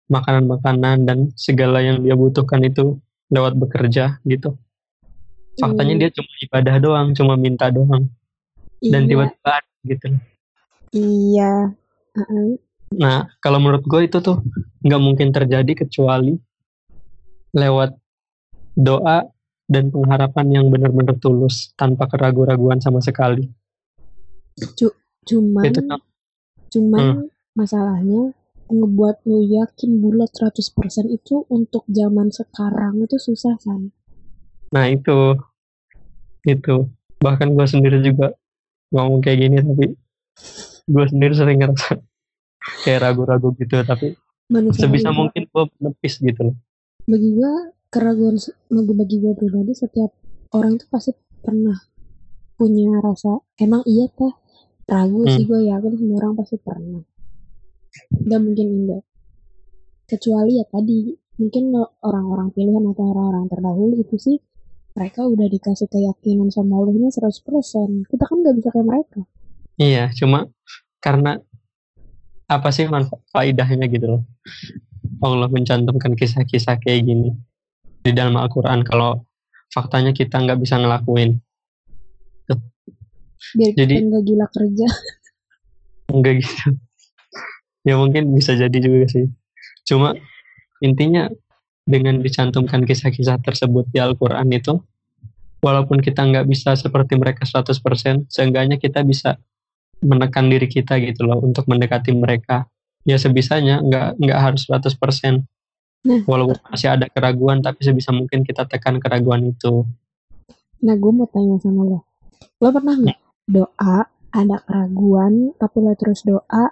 [0.09, 2.97] makanan-makanan dan segala yang dia butuhkan itu
[3.29, 4.57] lewat bekerja gitu.
[5.61, 6.01] Faktanya Hmm.
[6.01, 8.09] dia cuma ibadah doang, cuma minta doang
[8.81, 10.07] dan iya tiba-tiba ada gitu.
[10.93, 11.73] Iya.
[12.95, 14.41] Nah, kalau menurut gue itu tuh
[14.81, 16.33] nggak mungkin terjadi kecuali
[17.53, 17.93] lewat
[18.73, 19.25] doa
[19.69, 23.45] dan pengharapan yang benar-benar tulus tanpa keraguan-raguan sama sekali.
[25.29, 25.81] Cuman itu,
[26.73, 27.25] cuman hmm.
[27.53, 28.33] masalahnya
[28.69, 33.93] ngebuat lu yakin bulat 100% itu untuk zaman sekarang itu susah kan.
[34.73, 35.37] Nah itu
[36.45, 36.89] itu
[37.21, 38.33] bahkan gue sendiri juga
[38.93, 39.85] ngomong kayak gini tapi
[40.89, 42.01] gue sendiri sering ngerasa
[42.83, 44.17] kayak ragu-ragu gitu tapi
[44.49, 46.55] Manusia sebisa mungkin gue menepis gitu loh.
[47.05, 47.53] Bagi gue
[47.93, 48.37] keraguan
[48.73, 50.09] bagi bagi gue pribadi setiap
[50.57, 51.13] orang tuh pasti
[51.45, 51.77] pernah
[52.57, 54.33] punya rasa emang iya teh?
[54.89, 55.33] Ragu hmm.
[55.37, 57.05] sih gue yakin semua orang pasti pernah.
[58.09, 59.03] Gak mungkin enggak.
[60.09, 61.63] Kecuali ya tadi mungkin
[62.01, 64.37] orang-orang pilihan atau orang-orang terdahulu itu sih
[64.97, 69.21] mereka udah dikasih keyakinan sama Allahnya 100% kita kan nggak bisa kayak mereka
[69.79, 70.51] iya cuma
[70.99, 71.39] karena
[72.49, 74.23] apa sih manfaat faidahnya gitu loh.
[75.23, 77.31] Allah mencantumkan kisah-kisah kayak gini
[78.03, 79.23] di dalam Al-Quran kalau
[79.69, 81.37] faktanya kita nggak bisa ngelakuin.
[83.55, 84.87] Biar jadi nggak gila kerja.
[86.09, 86.75] Enggak gitu.
[87.87, 89.29] Ya mungkin bisa jadi juga sih.
[89.87, 90.17] Cuma
[90.83, 91.29] intinya
[91.87, 94.77] dengan dicantumkan kisah-kisah tersebut di Al-Quran itu,
[95.63, 99.41] walaupun kita nggak bisa seperti mereka 100%, seenggaknya kita bisa
[99.99, 102.67] menekan diri kita gitu loh untuk mendekati mereka.
[103.07, 105.43] Ya sebisanya, nggak nggak harus 100%.
[105.99, 109.83] Nah, walaupun masih ada keraguan, tapi sebisa mungkin kita tekan keraguan itu.
[110.79, 111.99] Nah, gue mau tanya sama lo.
[112.63, 113.19] Lo pernah nggak
[113.51, 113.97] doa,
[114.31, 116.71] ada keraguan, tapi lo terus doa,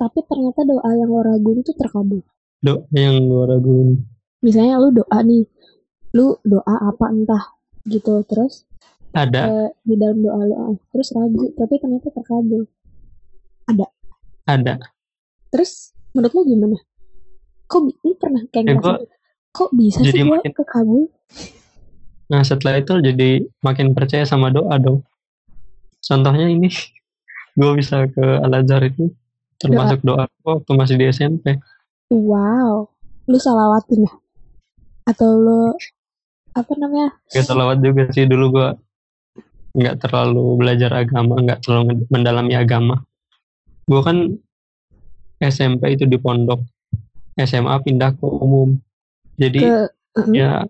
[0.00, 2.24] tapi ternyata doa yang lo raguin itu terkabul?
[2.64, 5.46] Doa yang lo raguin misalnya lu doa nih
[6.12, 7.56] lu doa apa entah
[7.86, 8.66] gitu terus
[9.12, 9.42] ada.
[9.48, 12.64] Uh, di dalam doa lu uh, terus ragu tapi ternyata terkabul.
[13.68, 13.86] Ada.
[14.48, 14.74] Ada.
[15.52, 16.78] Terus menurut lu gimana?
[17.68, 18.96] Kok lu pernah kayak ya, gua,
[19.52, 21.04] kok bisa jadi sih gua makin, kekabul?
[22.32, 25.04] Nah setelah itu jadi makin percaya sama doa dong.
[26.00, 26.72] Contohnya ini
[27.60, 29.12] gue bisa ke Al Azhar itu
[29.60, 31.60] termasuk doa, doa waktu masih di SMP
[32.12, 32.88] wow.
[33.24, 34.12] Lu salawatin ya?
[35.08, 35.72] Atau lo
[36.52, 37.16] apa namanya?
[37.32, 38.76] Gak salawat juga sih dulu gua
[39.72, 42.96] nggak terlalu belajar agama nggak terlalu mendalami agama.
[43.88, 44.30] Gua kan
[45.42, 46.62] SMP itu di pondok.
[47.40, 48.76] SMA pindah ke umum.
[49.40, 49.88] Jadi ke,
[50.20, 50.68] uh ya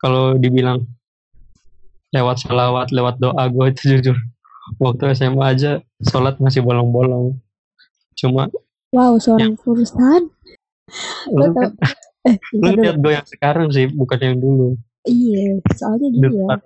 [0.00, 0.88] kalau dibilang
[2.14, 4.16] lewat salawat lewat doa gue itu jujur
[4.80, 7.36] waktu SMA aja sholat masih bolong-bolong.
[8.16, 8.48] Cuma
[8.90, 10.22] wow seorang ya, furusan
[11.34, 11.74] lu kan,
[12.30, 14.68] eh, lu lihat gue yang sekarang sih bukan yang dulu.
[15.06, 16.56] Iya soalnya gini ya.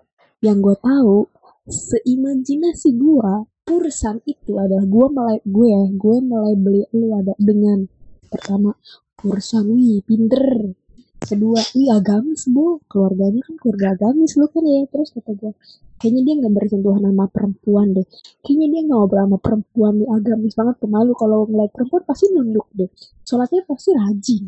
[0.40, 1.28] yang gue tahu
[1.68, 3.32] seimajinasi gue
[3.66, 7.86] pursan itu adalah gue mulai gue ya gue mulai beli lu ada dengan
[8.30, 8.74] pertama
[9.18, 10.74] pursan wih pinter.
[11.20, 12.80] Kedua wih agamis bu.
[12.88, 14.88] Keluarganya kan keluarga agamis lu kan ya.
[14.88, 15.52] Terus kata gue
[16.00, 18.06] kayaknya dia nggak bersentuhan sama perempuan deh.
[18.40, 21.12] Kayaknya dia ngobrol sama perempuan di agamis banget pemalu.
[21.12, 22.88] Kalau ngeliat perempuan pasti nunduk deh.
[23.28, 24.44] Sholatnya pasti rajin.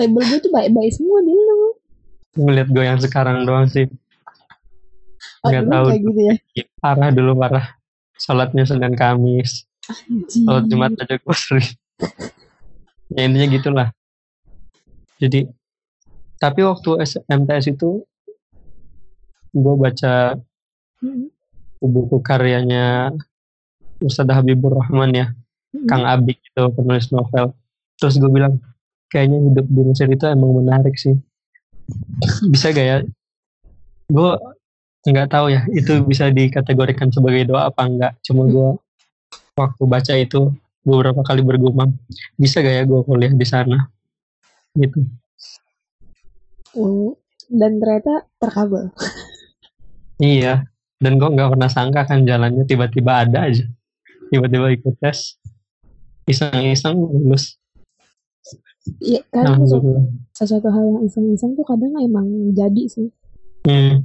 [0.00, 1.76] Label gue tuh baik-baik semua di lu
[2.38, 3.90] ngeliat gue yang sekarang doang sih
[5.44, 6.34] nggak tahu kayak gitu ya?
[6.80, 7.66] Parah dulu parah.
[8.20, 9.64] Sholatnya senin kamis.
[10.28, 11.70] Sholat jumat aja gue sering.
[13.10, 13.88] Ya intinya gitulah.
[15.18, 15.50] Jadi
[16.38, 18.06] tapi waktu MTS itu
[19.50, 20.38] gue baca
[21.02, 21.26] hmm.
[21.82, 23.10] buku karyanya
[23.98, 25.26] Ustadz Habibur Rahman ya
[25.74, 25.90] hmm.
[25.90, 27.52] Kang Abik itu penulis novel.
[27.98, 28.62] Terus gue bilang
[29.10, 31.18] kayaknya hidup di Mesir itu emang menarik sih.
[32.46, 32.98] Bisa gak ya?
[34.06, 34.38] Gue
[35.00, 38.68] nggak tahu ya itu bisa dikategorikan sebagai doa apa enggak cuma gue
[39.56, 40.52] waktu baca itu
[40.84, 41.92] beberapa kali bergumam.
[42.40, 43.88] Bisa gak ya gue kuliah di sana?
[44.72, 45.04] Gitu.
[46.72, 47.12] Hmm,
[47.52, 48.88] dan ternyata terkabul.
[50.20, 50.68] Iya
[51.00, 53.64] dan gue nggak pernah sangka kan jalannya tiba-tiba ada aja.
[54.28, 55.40] Tiba-tiba ikut tes.
[56.28, 57.56] Iseng-iseng lulus.
[59.00, 59.56] Iya kan
[60.36, 63.08] sesuatu hal yang iseng-iseng tuh kadang emang jadi sih.
[63.64, 64.04] Hmm.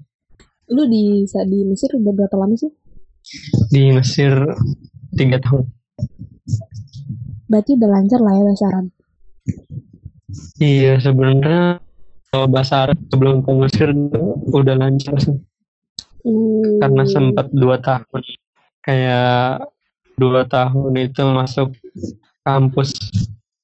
[0.72, 2.72] Lu di di Mesir udah berapa lama sih?
[3.70, 4.34] Di Mesir
[5.14, 5.70] tiga tahun.
[7.46, 8.86] Berarti udah lancar lah ya bahasa Arab.
[10.58, 11.80] Iya sebenarnya
[12.34, 13.90] kalau bahasa Arab sebelum ke Mesir
[14.50, 15.38] udah lancar sih.
[16.26, 16.82] Hmm.
[16.82, 18.22] Karena sempat dua tahun
[18.82, 19.70] kayak
[20.18, 21.70] dua tahun itu masuk
[22.42, 22.94] kampus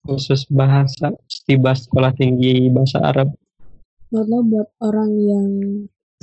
[0.06, 1.14] khusus bahasa
[1.46, 3.34] tiba sekolah tinggi bahasa Arab
[4.12, 5.50] Menurut buat orang yang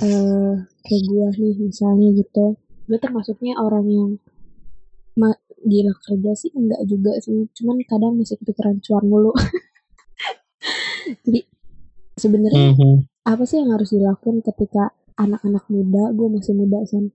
[0.03, 0.53] uh,
[0.85, 2.55] kayak gue nih misalnya gitu.
[2.89, 4.09] Gue termasuknya orang yang
[5.19, 7.47] ma gila kerja sih enggak juga sih.
[7.55, 9.31] Cuman kadang masih kepikiran cuan mulu.
[11.25, 11.41] Jadi
[12.19, 12.95] sebenarnya Mhm.
[13.23, 17.11] apa sih yang harus dilakukan ketika anak-anak muda gue masih muda san?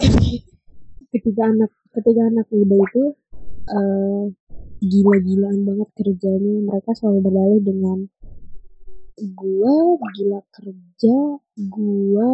[1.12, 3.04] Ketika anak ketika anak muda itu
[3.72, 4.24] eh,
[4.84, 6.54] gila-gilaan banget kerjanya.
[6.68, 7.98] Mereka selalu berdalih dengan
[9.16, 9.74] gue
[10.12, 11.16] gila kerja
[11.56, 12.30] gue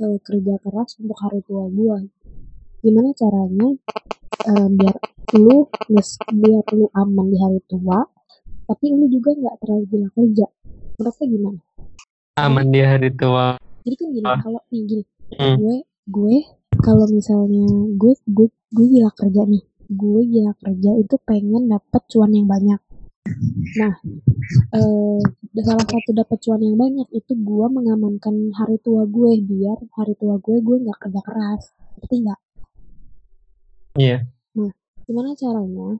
[0.00, 2.10] eh, kerja keras untuk hari tua gue
[2.82, 3.68] gimana caranya?
[4.40, 4.96] Eh, biar
[5.38, 5.68] lu
[6.32, 8.02] biar lu aman di hari tua
[8.66, 10.46] tapi lu juga nggak terlalu gila kerja.
[10.98, 11.60] Menurut gimana?
[12.38, 13.58] Aman di hari tua.
[13.82, 14.38] Jadi kan gini Ah.
[14.38, 15.56] kalau nih gini Hmm.
[15.62, 15.76] gue
[16.10, 16.36] gue
[16.82, 22.34] kalau misalnya gue gue gue gila kerja nih gue gila kerja itu pengen dapat cuan
[22.34, 22.80] yang banyak
[23.76, 23.94] nah
[24.74, 25.20] eh
[25.60, 30.40] salah satu dapat cuan yang banyak itu gue mengamankan hari tua gue biar hari tua
[30.40, 31.62] gue gue nggak kerja keras.
[32.00, 32.40] Ngerti nggak?
[33.98, 34.18] Iya.
[35.10, 35.98] gimana caranya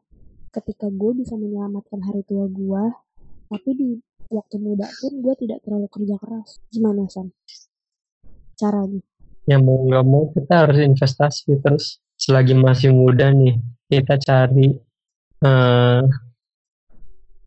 [0.55, 2.85] ketika gue bisa menyelamatkan hari tua gue
[3.51, 3.89] tapi di
[4.31, 6.63] waktu muda pun gue tidak terlalu kerja keras?
[6.71, 7.35] Gimana san?
[8.55, 9.03] Caranya?
[9.51, 11.99] Ya mau nggak mau kita harus investasi terus.
[12.21, 13.59] Selagi masih muda nih
[13.91, 14.77] kita cari
[15.43, 16.03] eh,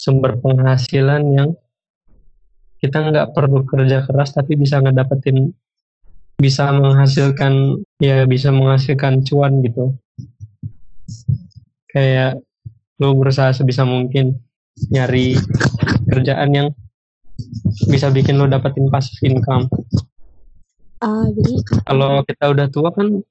[0.03, 1.49] sumber penghasilan yang
[2.83, 5.55] kita nggak perlu kerja keras tapi bisa ngedapetin
[6.35, 9.95] bisa menghasilkan ya bisa menghasilkan cuan gitu.
[11.87, 12.43] Kayak
[12.99, 14.43] lo berusaha sebisa mungkin
[14.91, 15.39] nyari
[16.11, 16.67] kerjaan yang
[17.87, 19.71] bisa bikin lo dapetin passive income.
[20.99, 23.23] Ah jadi kalau kita udah tua kan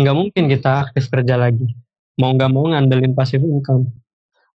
[0.00, 1.68] nggak mungkin kita aktif kerja lagi.
[2.16, 3.92] Mau nggak mau ngandelin passive income.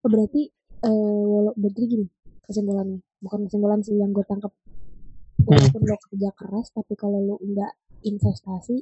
[0.00, 2.06] Oh, berarti eh walau berarti gini
[2.46, 3.00] kesimpulannya.
[3.22, 4.50] Bukan kesimpulan sih yang gue tangkap
[5.42, 7.72] walaupun lo kerja keras tapi kalau lo nggak
[8.06, 8.78] investasi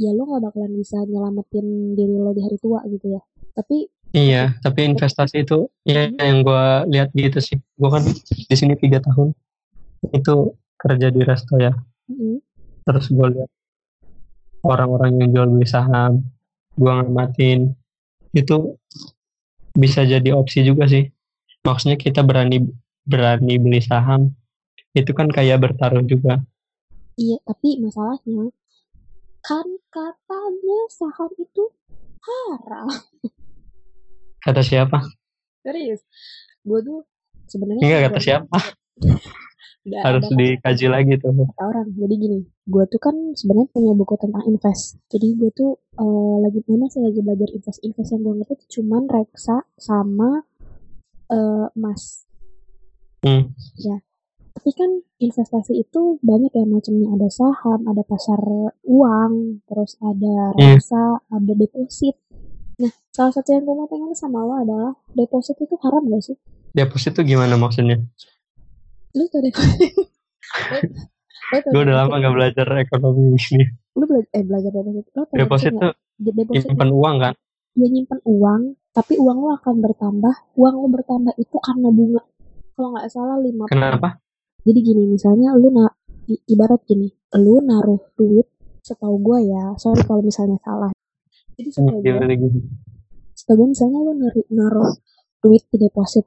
[0.00, 3.22] ya lo nggak bakalan bisa nyelamatin diri lo di hari tua gitu ya.
[3.56, 7.58] Tapi iya tapi investasi itu ya yang gue lihat gitu sih.
[7.76, 9.32] Gue kan di sini tiga tahun.
[10.12, 11.74] Itu kerja di resto ya.
[12.08, 12.38] Mm,
[12.86, 13.50] terus gue lihat
[14.62, 16.28] orang-orang yang jual beli saham
[16.76, 17.72] gue ngamatin.
[18.36, 18.76] Itu
[19.72, 21.08] bisa jadi opsi juga sih
[21.64, 22.66] maksudnya kita berani
[23.08, 24.36] berani beli saham
[24.92, 26.42] itu kan kayak bertaruh juga.
[27.18, 28.52] Iya tapi masalahnya
[29.42, 31.64] kan katanya saham itu
[32.22, 32.88] haram.
[34.44, 35.02] Kata siapa?
[35.64, 36.04] Serius?
[36.62, 36.98] Gue tuh
[37.50, 38.58] sebenarnya enggak kata siapa?
[39.88, 41.48] Nggak harus ada dikaji lagi tuh.
[41.56, 41.88] Orang.
[41.96, 45.00] Jadi gini gue tuh kan sebenarnya punya buku tentang invest.
[45.08, 47.80] Jadi gue tuh eh, lagi mana sih lagi belajar invest?
[47.82, 50.44] Invest yang gue ngerti cuman reksa sama
[51.28, 52.24] eh, emas.
[53.18, 53.50] Hmm.
[54.58, 54.90] tapi kan
[55.22, 57.14] investasi itu banyak ya macamnya.
[57.14, 58.42] Ada saham ada pasar
[58.82, 60.78] uang terus ada Iya.
[60.78, 62.18] reksa ada deposit.
[62.82, 66.36] Nah salah satu yang gue mau tanya sama lo adalah deposit itu haram gak sih?
[66.74, 68.02] Deposit itu gimana maksudnya?
[69.14, 69.94] Lu tau deposit
[71.48, 73.64] gue udah lama gak belajar ekonomi di sini.
[73.94, 75.10] Lu belajar eh belajar deposit.
[75.14, 77.34] Lo deposit tuh deposit simpan uang kan?
[77.78, 78.62] Dia nyimpan uang
[78.98, 80.34] tapi uang lo akan bertambah.
[80.58, 82.22] Uang lo bertambah itu karena bunga.
[82.74, 84.18] Kalau nggak salah lima kenapa?
[84.66, 85.86] Jadi gini misalnya lu na
[86.26, 87.06] ibarat gini
[87.38, 88.50] lu naruh duit
[88.82, 90.90] setahu gue ya sorry kalau misalnya salah.
[91.54, 92.58] Jadi setahu gue
[93.38, 94.90] setahu gue misalnya lu naruh, naruh
[95.42, 96.26] duit di deposit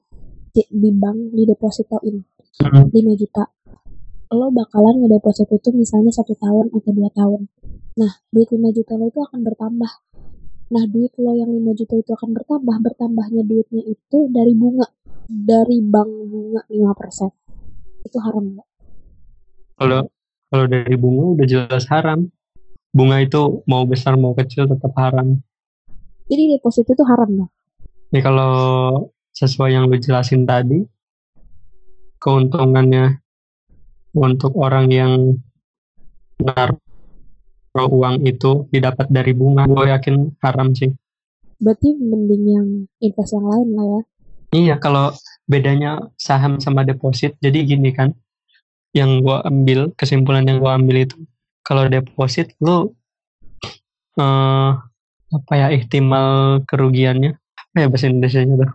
[0.52, 2.24] di, di bank di depositoin
[2.60, 2.92] Hmm.
[2.92, 3.48] 5 juta.
[4.32, 7.48] Lo bakalan ngedeposit itu misalnya satu tahun atau dua tahun.
[7.96, 9.92] Nah duit 5 juta lo itu akan bertambah
[10.72, 14.88] nah duit lo yang 5 juta itu akan bertambah bertambahnya duitnya itu dari bunga
[15.28, 18.68] dari bank bunga 5% itu haram nggak?
[19.76, 20.02] kalau
[20.48, 22.32] kalau dari bunga udah jelas haram
[22.96, 25.44] bunga itu mau besar mau kecil tetap haram
[26.32, 27.52] jadi deposit itu haram nggak?
[28.16, 28.56] Nih kalau
[29.36, 30.80] sesuai yang lu jelasin tadi,
[32.24, 33.20] keuntungannya
[34.16, 35.36] untuk orang yang
[36.40, 36.80] naruh
[37.76, 40.92] uang itu didapat dari bunga, gue yakin haram sih.
[41.62, 44.02] berarti mending yang invest yang lain lah ya.
[44.52, 45.14] Iya, kalau
[45.46, 48.18] bedanya saham sama deposit, jadi gini kan,
[48.92, 51.16] yang gue ambil, kesimpulan yang gue ambil itu,
[51.62, 52.98] kalau deposit lu
[54.20, 54.72] eh
[55.32, 57.38] apa ya ihtimal kerugiannya?
[57.38, 58.72] Apa ya bahasa Indonesia tuh?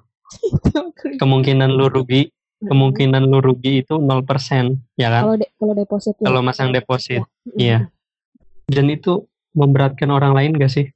[1.21, 5.23] Kemungkinan lu rugi kemungkinan lu rugi itu 0% ya kan?
[5.29, 6.25] Kalau de- kalau deposit ya.
[6.25, 7.59] kalau masang deposit Mm.
[7.61, 7.79] iya
[8.67, 10.87] dan itu memberatkan orang lain gak sih?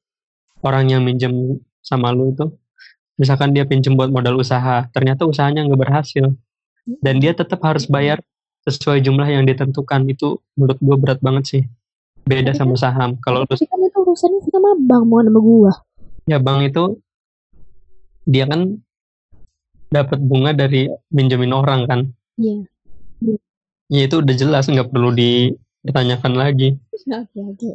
[0.60, 2.50] Orang yang minjem sama lu itu.
[3.16, 6.36] Misalkan dia pinjem buat modal usaha ternyata usahanya nggak berhasil.
[6.84, 8.20] Dan dia tetap harus bayar
[8.68, 10.04] sesuai jumlah yang ditentukan.
[10.08, 11.62] Itu menurut gue berat banget sih.
[12.28, 13.16] Beda Tapi sama saham.
[13.24, 15.72] Kalau lu kan itu urusannya sama bank mau sama gua.
[16.28, 17.00] Ya bank itu
[18.28, 18.80] dia kan
[19.88, 22.00] dapat bunga dari minjemin orang kan?
[22.36, 22.68] Iya.
[23.90, 25.10] Ya itu udah jelas nggak perlu
[25.80, 26.76] ditanyakan lagi.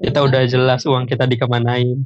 [0.01, 2.05] Kita udah jelas uang kita dikemanain.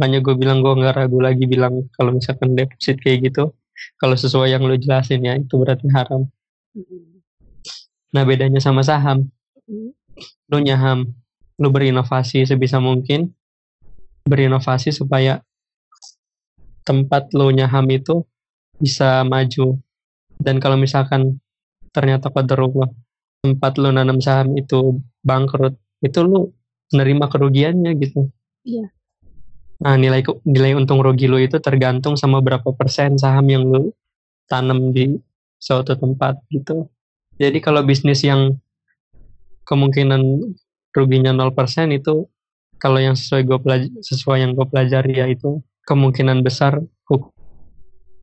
[0.00, 3.52] Makanya gue bilang gue nggak ragu lagi bilang kalau misalkan deposit kayak gitu
[4.00, 6.24] kalau sesuai yang lo jelasin ya itu berarti haram.
[8.16, 9.28] Nah bedanya sama saham.
[9.70, 9.92] Mm.
[10.50, 11.14] lo nyaham
[11.62, 13.30] lo berinovasi sebisa mungkin
[14.26, 15.46] berinovasi supaya
[16.82, 18.24] tempat lo nyaham itu
[18.80, 19.78] bisa maju.
[20.40, 21.38] Dan kalau misalkan
[21.92, 22.88] ternyata qadarullah
[23.40, 26.52] tempat lo nanam saham itu bangkrut itu lo
[26.92, 28.28] nerima kerugiannya gitu
[28.60, 28.92] Iya.
[29.80, 33.96] nah nilai nilai untung rugi lo itu tergantung sama berapa persen saham yang lo
[34.44, 35.16] tanam di
[35.56, 36.92] suatu tempat gitu
[37.40, 38.60] jadi kalau bisnis yang
[39.64, 40.20] kemungkinan
[40.92, 41.56] ruginya 0%
[41.94, 42.28] itu
[42.76, 46.76] kalau yang sesuai gue pelaj- sesuai yang gue pelajari ya itu kemungkinan besar
[47.08, 47.32] huk-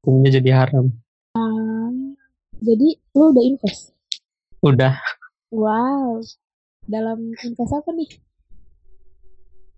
[0.01, 0.93] hukumnya jadi haram
[1.33, 1.89] Ah,
[2.61, 3.96] jadi lu udah invest?
[4.69, 4.93] Udah
[5.47, 6.19] Wow.
[6.83, 8.09] Dalam invest apa nih?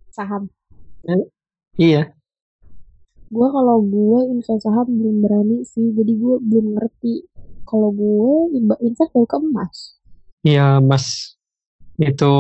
[0.09, 0.49] Saham.
[1.75, 2.13] iya
[3.29, 7.29] Gua kalau gue invest saham belum berani sih, jadi gue belum ngerti.
[7.63, 9.77] Kalau gue invest baru ke emas.
[10.41, 11.35] iya mas
[11.99, 12.31] itu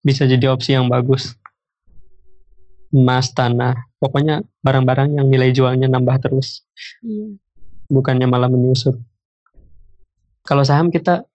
[0.00, 1.34] bisa jadi opsi yang bagus
[2.88, 6.62] emas tanah pokoknya barang-barang yang nilai jualnya nambah terus
[7.02, 7.36] Iya.
[7.90, 8.96] bukannya malah menyusut
[10.40, 11.26] kalau saham kita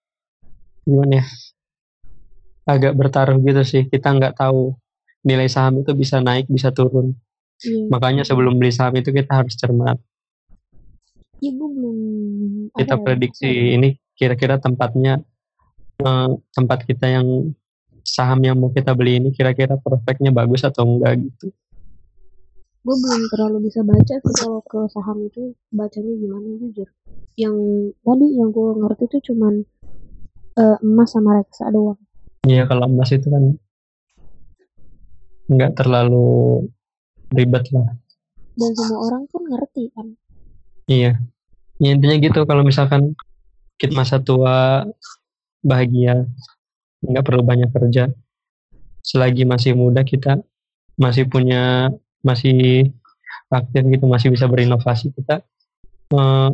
[0.84, 1.26] gimana ya
[2.64, 4.76] agak bertaruh gitu sih kita nggak tahu
[5.24, 7.16] nilai saham itu bisa naik bisa turun
[7.64, 7.88] Iya.
[7.88, 9.96] makanya sebelum beli saham itu kita harus cermat
[11.40, 11.98] Iya gue belum.
[12.76, 15.24] kita ya, prediksi ya, ini kira-kira tempatnya
[16.04, 17.56] eh, tempat kita yang
[18.04, 21.56] saham yang mau kita beli ini kira-kira prospeknya bagus atau enggak gitu
[22.84, 26.92] Gue belum terlalu bisa baca sih kalau ke saham itu bacanya gimana jujur.
[27.40, 27.56] Yang
[28.04, 29.64] tadi yang gue ngerti itu cuman
[30.58, 32.00] eh, emas sama reksa doang.
[32.44, 33.56] Iya kalau emas itu kan
[35.48, 36.68] nggak terlalu
[37.36, 37.88] ribet lah
[38.54, 40.08] Dan semua orang pun ngerti kan.
[40.88, 41.16] iya
[41.80, 43.16] ya, intinya gitu kalau misalkan
[43.80, 44.84] kita masa tua
[45.64, 46.28] bahagia
[47.04, 48.12] nggak perlu banyak kerja
[49.04, 50.40] selagi masih muda kita
[51.00, 51.92] masih punya
[52.24, 52.88] masih
[53.52, 55.44] aktif gitu masih bisa berinovasi kita
[56.14, 56.50] eh,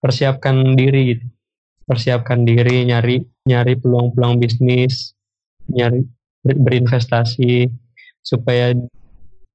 [0.00, 1.24] persiapkan diri gitu
[1.90, 3.18] persiapkan diri nyari
[3.50, 5.18] nyari peluang-peluang bisnis
[5.66, 6.06] nyari
[6.46, 7.66] ber- berinvestasi
[8.22, 8.70] supaya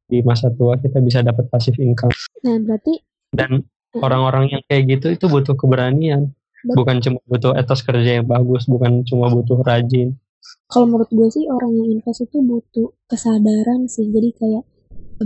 [0.06, 2.12] di masa tua kita bisa dapat passive income
[2.44, 3.00] Nah berarti
[3.32, 3.64] dan
[3.96, 6.36] orang-orang yang kayak gitu itu butuh keberanian
[6.68, 6.76] Betul.
[6.76, 10.20] bukan cuma butuh etos kerja yang bagus bukan cuma butuh rajin
[10.68, 14.06] kalau menurut gue sih orang yang invest itu butuh kesadaran sih.
[14.14, 14.66] Jadi kayak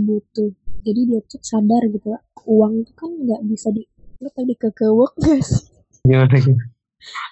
[0.00, 0.48] butuh.
[0.80, 2.16] Jadi dia tuh sadar gitu.
[2.48, 3.84] Uang itu kan nggak bisa di
[4.20, 5.64] lu tadi kekewek gak sih?
[6.04, 6.56] gimana gitu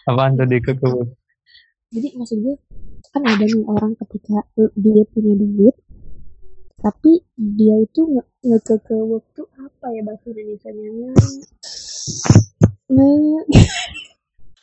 [0.05, 1.09] apaan tadi kekebun
[1.89, 2.55] Jadi maksud gue
[3.09, 4.45] kan ada nih orang ketika
[4.77, 5.77] dia punya duit
[6.79, 11.11] tapi dia itu nge ngekekewek tuh apa ya bahasa Indonesia-nya?
[12.87, 13.11] Nge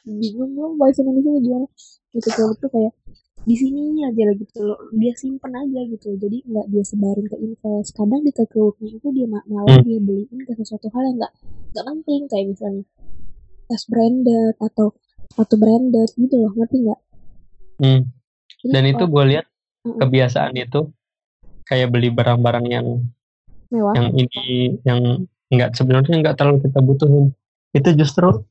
[0.08, 1.68] bingung gue bahasa Indonesia gimana?
[2.16, 2.94] Ngekekewek tuh kayak
[3.46, 7.38] di sini aja lah gitu loh dia simpen aja gitu jadi nggak dia sebarin ke
[7.38, 9.86] invest kadang di kekeweknya itu dia ma- malah Hmm.
[9.86, 11.34] dia beliin ke sesuatu hal yang nggak
[11.78, 12.84] nggak penting kayak misalnya
[13.66, 14.94] tas branded atau
[15.34, 17.00] sepatu branded gitu loh ngerti nggak
[17.76, 18.08] Hmm.
[18.64, 19.46] Jadi dan itu gue lihat
[19.84, 20.00] Mm-mm.
[20.00, 20.96] kebiasaan itu
[21.68, 22.88] kayak beli barang-barang yang
[23.68, 27.36] mewah yang ini yang nggak sebenarnya nggak terlalu kita butuhin
[27.76, 28.48] itu justru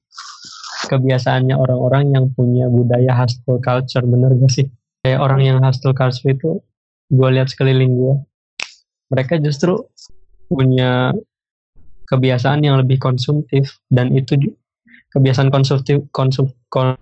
[0.92, 4.66] kebiasaannya orang-orang yang punya budaya hustle culture bener gak sih
[5.00, 6.60] kayak orang yang hustle culture itu
[7.08, 8.14] gue lihat sekeliling gue
[9.08, 9.88] mereka justru
[10.52, 11.16] punya
[12.04, 14.36] kebiasaan yang lebih konsumtif dan itu
[15.14, 16.98] kebiasaan konsumtif konsum kon-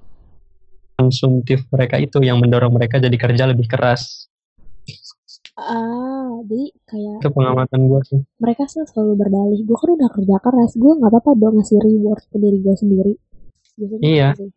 [0.95, 4.29] konsumtif mereka itu yang mendorong mereka jadi kerja lebih keras
[5.57, 10.37] ah jadi kayak itu pengamatan gue sih mereka sih selalu berdalih gue kan udah kerja
[10.39, 13.13] keras gue nggak apa-apa dong ngasih reward ke diri gue sendiri
[13.73, 14.29] biasanya Iya.
[14.33, 14.51] gitu sih.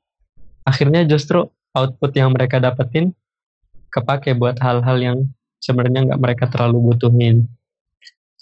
[0.66, 1.40] akhirnya justru
[1.72, 3.16] output yang mereka dapetin
[3.92, 5.18] kepake buat hal-hal yang
[5.58, 7.48] sebenarnya nggak mereka terlalu butuhin.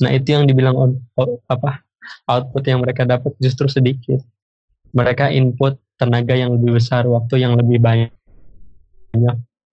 [0.01, 1.86] Nah itu yang dibilang on- o- apa
[2.26, 4.20] output yang mereka dapat justru sedikit.
[4.94, 8.14] Mereka input tenaga yang lebih besar, waktu yang lebih banyak,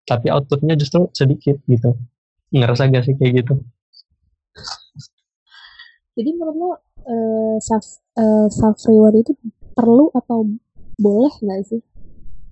[0.08, 1.96] tapi outputnya justru sedikit gitu.
[2.50, 3.60] Ngerasa gak sih kayak gitu?
[6.20, 6.70] jadi menurut lo
[7.06, 7.86] eh, self
[8.18, 9.32] eh, self reward itu
[9.72, 10.44] perlu atau
[11.00, 11.80] boleh nggak sih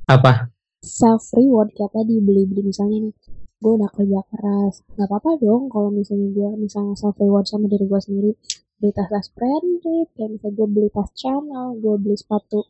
[0.08, 0.48] Apa?
[0.80, 3.14] self reward kayak tadi beli-beli misalnya nih
[3.58, 7.84] gue udah kerja keras nggak apa-apa dong kalau misalnya gue misalnya self reward sama diri
[7.84, 8.32] gue sendiri
[8.78, 12.62] beli tas tas branded kayak misalnya gue beli tas Chanel gue beli sepatu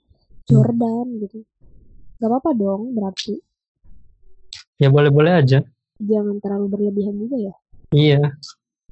[0.49, 1.45] Jordan gitu
[2.19, 3.39] Gak apa-apa dong berarti.
[4.83, 5.63] Ya boleh-boleh aja.
[6.03, 7.55] Jangan terlalu berlebihan juga ya.
[7.95, 8.23] Iya.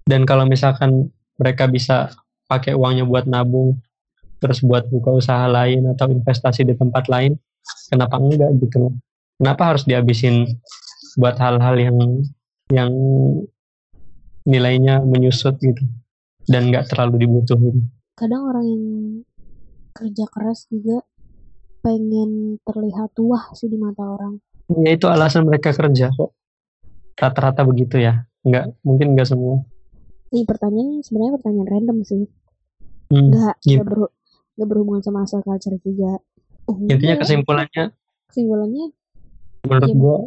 [0.07, 2.14] Dan kalau misalkan mereka bisa
[2.47, 3.83] pakai uangnya buat nabung,
[4.39, 7.35] terus buat buka usaha lain atau investasi di tempat lain,
[7.91, 8.95] kenapa enggak gitu loh?
[9.43, 10.47] Kenapa harus dihabisin
[11.19, 11.99] buat hal-hal yang
[12.71, 12.91] yang
[14.47, 15.83] nilainya menyusut gitu
[16.47, 17.91] dan nggak terlalu dibutuhin.
[18.17, 18.85] Kadang orang yang
[19.93, 21.03] kerja keras juga
[21.83, 24.41] pengen terlihat tua sih di mata orang.
[24.73, 26.35] Ya itu alasan mereka kerja kok.
[27.15, 28.27] Rata-rata begitu ya.
[28.43, 29.63] Nggak, mungkin nggak semua.
[30.35, 32.25] Ini pertanyaan sebenarnya pertanyaan random sih.
[33.11, 33.79] Hmm, Nggak, gitu.
[33.79, 34.15] nggak, berhu-
[34.59, 36.19] nggak berhubungan sama asal culture juga.
[36.91, 37.95] Intinya kesimpulannya
[38.27, 38.91] kesimpulannya
[39.63, 39.95] menurut Iya.
[39.95, 40.19] gua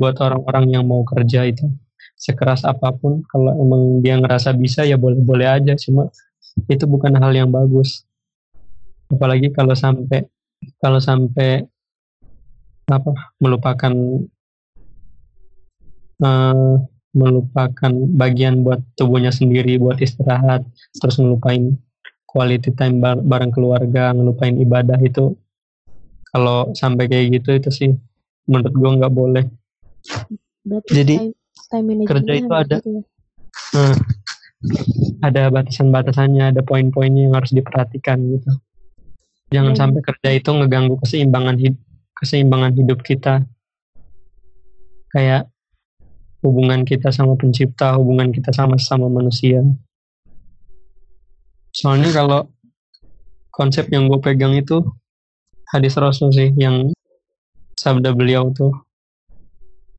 [0.00, 1.68] buat orang-orang yang mau kerja itu
[2.16, 3.22] sekeras apa pun.
[3.28, 5.74] Kalau emang dia ngerasa bisa ya boleh-boleh aja.
[5.76, 6.08] Cuma
[6.68, 8.04] itu bukan hal yang bagus.
[9.12, 10.24] Apalagi kalau sampai
[10.78, 11.66] kalau sampai
[12.90, 13.92] apa melupakan
[16.22, 16.74] eh,
[17.12, 20.64] melupakan bagian buat tubuhnya sendiri buat istirahat
[20.96, 21.76] terus ngelupain
[22.24, 25.36] quality time bar- bareng keluarga ngelupain ibadah itu.
[26.32, 27.90] Kalau sampai kayak gitu itu sih
[28.48, 29.44] menurut gua nggak boleh.
[30.64, 31.14] Berarti Jadi,
[31.72, 32.76] time, management kerja itu ada.
[32.78, 33.02] gitu ya.
[33.72, 33.96] Nah,
[35.24, 38.52] ada batasan-batasannya, ada poin-poinnya yang harus diperhatikan gitu.
[39.52, 41.80] Jangan Dan- sampai kerja itu ngeganggu keseimbangan hidup,
[42.16, 43.42] keseimbangan hidup kita.
[45.12, 45.48] Kayak
[46.40, 49.60] hubungan kita sama pencipta, hubungan kita sama sama manusia.
[51.72, 52.48] Soalnya kalau
[53.52, 54.80] konsep yang gue pegang itu
[55.68, 56.92] hadis Rasul sih yang
[57.76, 58.72] sabda beliau tuh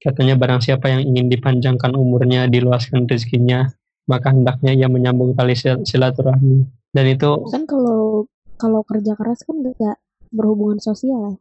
[0.03, 3.71] katanya barang siapa yang ingin dipanjangkan umurnya, diluaskan rezekinya,
[4.05, 6.67] maka hendaknya ia menyambung tali sil- silaturahmi.
[6.91, 8.27] Dan itu kan kalau
[8.59, 9.97] kalau kerja keras kan nggak
[10.29, 11.39] berhubungan sosial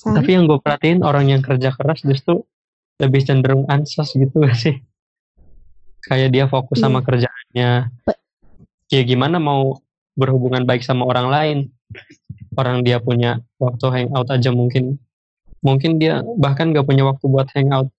[0.00, 2.40] tapi yang gue perhatiin orang yang kerja keras justru
[2.98, 4.80] lebih cenderung ansos gitu gak sih?
[6.02, 6.84] Kayak dia fokus Iya.
[6.88, 7.70] sama kerjaannya.
[8.08, 8.20] Pe-
[8.88, 9.84] Ya gimana mau
[10.16, 11.58] berhubungan baik sama orang lain?
[12.56, 14.96] Orang dia punya waktu hangout aja mungkin
[15.64, 17.90] mungkin dia bahkan gak punya waktu buat hangout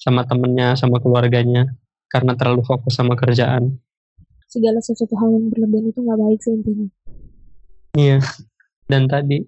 [0.00, 1.68] sama temennya, sama keluarganya
[2.10, 3.78] karena terlalu fokus sama kerjaan.
[4.50, 6.86] segala sesuatu hal yang berlebihan itu nggak baik sih intinya.
[7.94, 8.18] Iya.
[8.90, 9.46] Dan tadi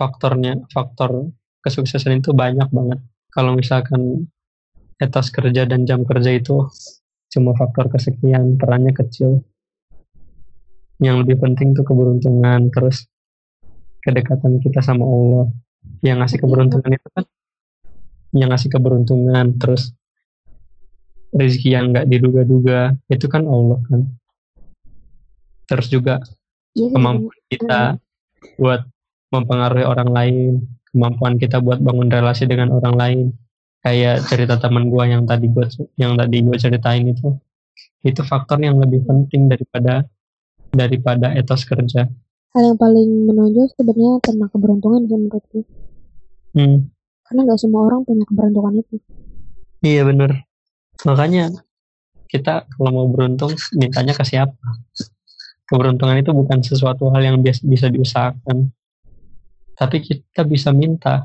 [0.00, 1.28] faktornya, faktor
[1.60, 3.04] kesuksesan itu banyak banget.
[3.28, 4.32] Kalau misalkan
[4.96, 6.64] etos kerja dan jam kerja itu
[7.28, 9.44] cuma faktor kesekian, perannya kecil.
[10.96, 13.04] Yang lebih penting tuh keberuntungan, terus
[14.00, 15.46] kedekatan kita sama Allah.
[16.02, 17.24] Yang ngasih keberuntungan itu kan
[18.32, 19.92] yang ngasih keberuntungan, terus
[21.36, 24.00] rezeki yang nggak diduga-duga, itu kan Allah kan.
[25.68, 26.20] Terus juga
[26.72, 27.80] Iya kemampuan kita
[28.56, 28.88] buat
[29.28, 30.52] mempengaruhi orang lain,
[30.88, 33.26] kemampuan kita buat bangun relasi dengan orang lain.
[33.84, 35.68] Kayak cerita teman gua yang tadi gua
[36.00, 37.36] yang tadi gua ceritain itu,
[38.06, 40.08] itu faktor yang lebih penting daripada
[40.72, 42.08] daripada etos kerja.
[42.52, 45.60] Hal yang paling menonjol sebenarnya tentang keberuntungan sih menurutku.
[46.52, 46.92] Hmm,
[47.24, 48.96] Karena nggak semua orang punya keberuntungan itu.
[49.80, 50.44] iya bener.
[51.08, 51.48] Makanya
[52.28, 54.52] kita kalau mau beruntung mintanya ke siapa?
[55.64, 58.68] Keberuntungan itu bukan sesuatu hal yang bias- bisa diusahakan,
[59.72, 61.24] tapi kita bisa minta,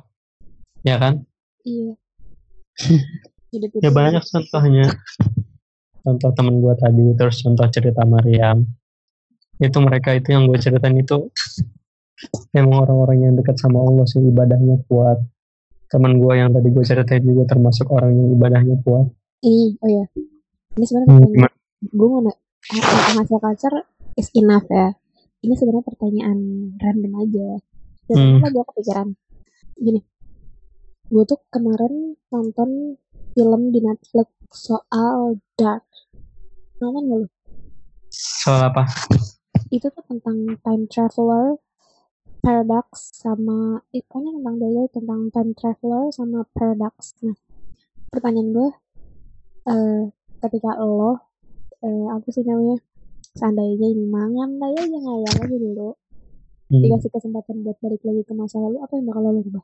[0.83, 1.27] ya kan?
[1.63, 1.93] Iya.
[3.79, 4.91] Ya banyak contohnya.
[6.03, 8.67] Contoh temen gue tadi, terus contoh cerita Mariam.
[9.57, 11.33] Itu mereka itu yang gue ceritain itu
[12.53, 15.17] emang orang-orang yang dekat sama Allah sih ibadahnya kuat.
[15.87, 19.07] Temen gue yang tadi gue ceritain juga termasuk orang yang ibadahnya kuat.
[19.41, 20.05] Ini, oh ya.
[20.77, 21.49] Ini sebenarnya Hmm.
[21.93, 23.77] Gue mau na- tentang hasil culture
[24.17, 24.97] is enough ya.
[25.45, 26.37] Ini sebenarnya pertanyaan
[26.81, 27.49] random aja.
[28.09, 28.49] Dan Hmm.
[28.49, 29.07] gue kepikiran?
[29.77, 30.01] Gini.
[31.07, 32.97] Gue tuh kemarin nonton
[33.31, 35.85] film di Netflix soal Dark.
[36.81, 37.27] Nonton gak lu?
[38.11, 38.83] Soal apa?
[39.67, 41.59] Itu tuh tentang time traveler,
[42.39, 43.83] paradox, sama...
[43.91, 47.17] Eh, pokoknya tentang daya tentang time traveler sama paradox.
[47.23, 47.35] Nah,
[48.11, 48.69] pertanyaan gue,
[49.67, 50.03] eh,
[50.43, 51.19] ketika lo,
[51.83, 52.79] eh, apa sih namanya,
[53.35, 55.89] seandainya ini mangan lah ya, yang ngayal aja dulu.
[56.67, 56.83] Hmm.
[56.83, 59.63] Dikasih kesempatan buat balik lagi ke masa lalu, apa yang bakal lo rubah?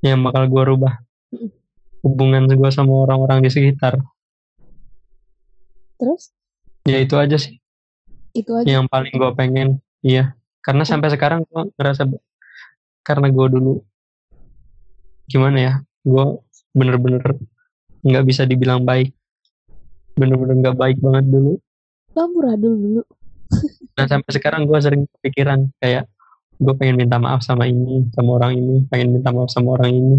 [0.00, 0.94] Yang bakal gue rubah.
[1.34, 1.50] Mm-mm.
[2.00, 4.00] Hubungan gue sama orang-orang di sekitar.
[6.00, 6.32] Terus,
[6.88, 7.60] Ya itu aja sih.
[8.34, 8.66] Itu aja.
[8.66, 9.68] Yang paling gue pengen.
[10.00, 10.34] Iya.
[10.60, 12.08] Karena sampai sekarang gue ngerasa
[13.00, 13.74] karena gue dulu
[15.30, 15.74] gimana ya
[16.04, 16.24] gue
[16.74, 17.22] bener-bener
[18.04, 19.14] nggak bisa dibilang baik
[20.18, 21.54] bener-bener nggak baik banget dulu
[22.10, 23.02] Lo amburadul dulu.
[23.96, 26.10] nah sampai sekarang gue sering kepikiran kayak
[26.60, 30.16] gue pengen minta maaf sama ini sama orang ini pengen minta maaf sama orang ini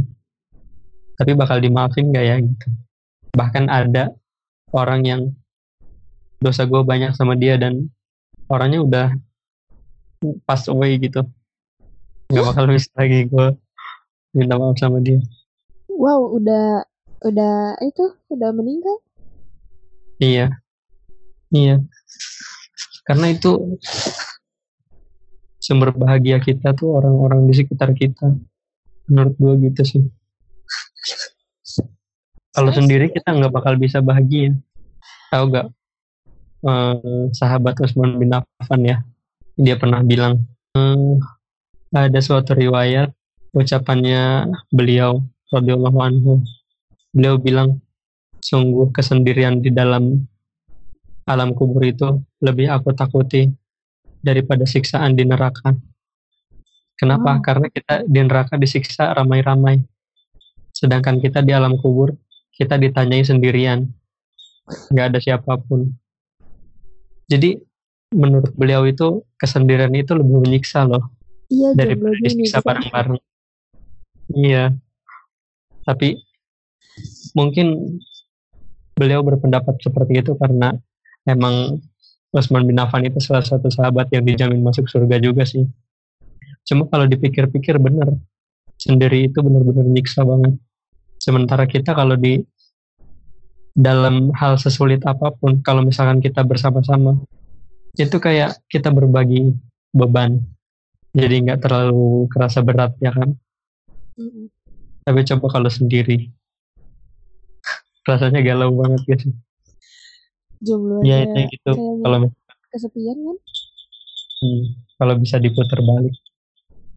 [1.20, 2.68] tapi bakal dimaafin gak ya gitu
[3.36, 4.10] bahkan ada
[4.74, 5.22] orang yang
[6.42, 7.92] dosa gue banyak sama dia dan
[8.52, 9.08] orangnya udah
[10.44, 11.24] pass away gitu.
[12.28, 13.48] Nggak bakal bisa lagi gue
[14.36, 15.24] minta maaf sama dia.
[15.88, 16.84] Wow udah
[17.24, 19.00] udah itu udah meninggal?
[20.20, 20.60] Iya.
[21.52, 21.80] Iya.
[23.08, 23.80] Karena itu
[25.62, 28.36] sumber bahagia kita tuh orang-orang di sekitar kita.
[29.08, 30.04] Menurut gue gitu sih.
[32.52, 34.56] Kalau sendiri kita nggak bakal bisa bahagia.
[35.32, 35.72] Tahu gak
[36.66, 39.02] eh, sahabat Usman bin Affan ya
[39.58, 40.42] dia pernah bilang
[40.78, 41.20] ehm,
[41.92, 43.12] ada suatu riwayat
[43.52, 46.40] ucapannya beliau radhiyallahu anhu
[47.12, 47.84] beliau bilang
[48.42, 50.24] sungguh kesendirian di dalam
[51.30, 53.52] alam kubur itu lebih aku takuti
[54.22, 55.74] daripada siksaan di neraka.
[56.98, 57.38] Kenapa?
[57.38, 57.42] Oh.
[57.42, 59.82] Karena kita di neraka disiksa ramai-ramai.
[60.74, 62.14] Sedangkan kita di alam kubur,
[62.54, 63.90] kita ditanyai sendirian.
[64.94, 65.90] Nggak ada siapa pun.
[67.32, 67.56] Jadi,
[68.12, 71.16] menurut beliau itu, kesendirian itu lebih menyiksa loh.
[71.48, 73.20] Iya, daripada disiksa bareng-bareng.
[74.36, 74.76] Iya.
[75.88, 76.20] Tapi,
[77.32, 78.00] mungkin
[79.00, 80.76] beliau berpendapat seperti itu karena
[81.24, 81.80] emang
[82.32, 85.68] Utsman bin Affan itu salah satu sahabat yang dijamin masuk surga juga sih.
[86.64, 88.16] Cuma kalau dipikir-pikir bener,
[88.80, 90.56] sendiri itu benar-benar nyiksa banget.
[91.20, 92.40] Sementara kita kalau di
[93.72, 97.20] dalam hal sesulit apa pun, kalau misalkan kita bersama-sama,
[97.96, 99.56] itu kayak kita berbagi
[99.96, 100.44] beban.
[101.12, 103.36] Jadi nggak terlalu kerasa berat ya kan.
[104.16, 104.46] Mm-hmm.
[105.02, 106.32] Tapi coba kalau sendiri,
[108.08, 109.24] rasanya galau banget guys
[110.62, 112.30] jomblo ya, itu gitu kalau
[112.74, 113.38] kesepian kan
[114.42, 114.64] hmm,
[114.98, 116.16] kalau bisa diputar balik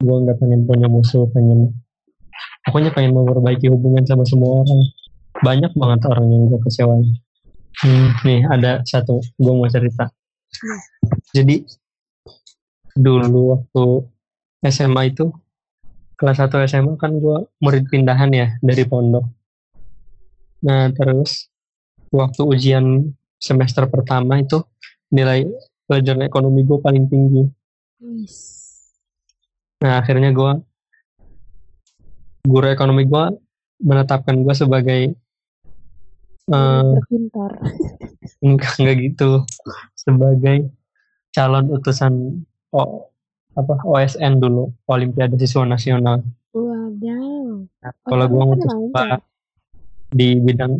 [0.00, 1.72] gue nggak pengen punya musuh pengen
[2.68, 4.80] pokoknya pengen memperbaiki hubungan sama semua orang
[5.44, 7.06] banyak banget orang yang gue kecewain.
[7.84, 9.20] Hmm, nih ada satu.
[9.36, 10.08] Gue mau cerita.
[11.36, 11.60] Jadi
[12.96, 13.84] dulu waktu
[14.70, 15.28] SMA itu
[16.14, 19.26] kelas 1 SMA kan gue murid pindahan ya dari pondok.
[20.64, 21.50] Nah terus
[22.14, 24.62] waktu ujian semester pertama itu
[25.10, 25.44] nilai
[25.84, 27.44] pelajaran ekonomi gue paling tinggi.
[29.82, 30.52] Nah akhirnya gue
[32.46, 33.24] guru ekonomi gue
[33.82, 35.00] menetapkan gue sebagai
[36.52, 37.52] uh, pintar.
[38.44, 39.30] enggak enggak gitu
[39.96, 40.68] sebagai
[41.32, 43.08] calon utusan oh,
[43.54, 46.20] apa OSN dulu Olimpiade Siswa Nasional.
[46.54, 47.66] Waduh.
[47.82, 48.74] Nah, kalau gue ngutus
[50.14, 50.78] di bidang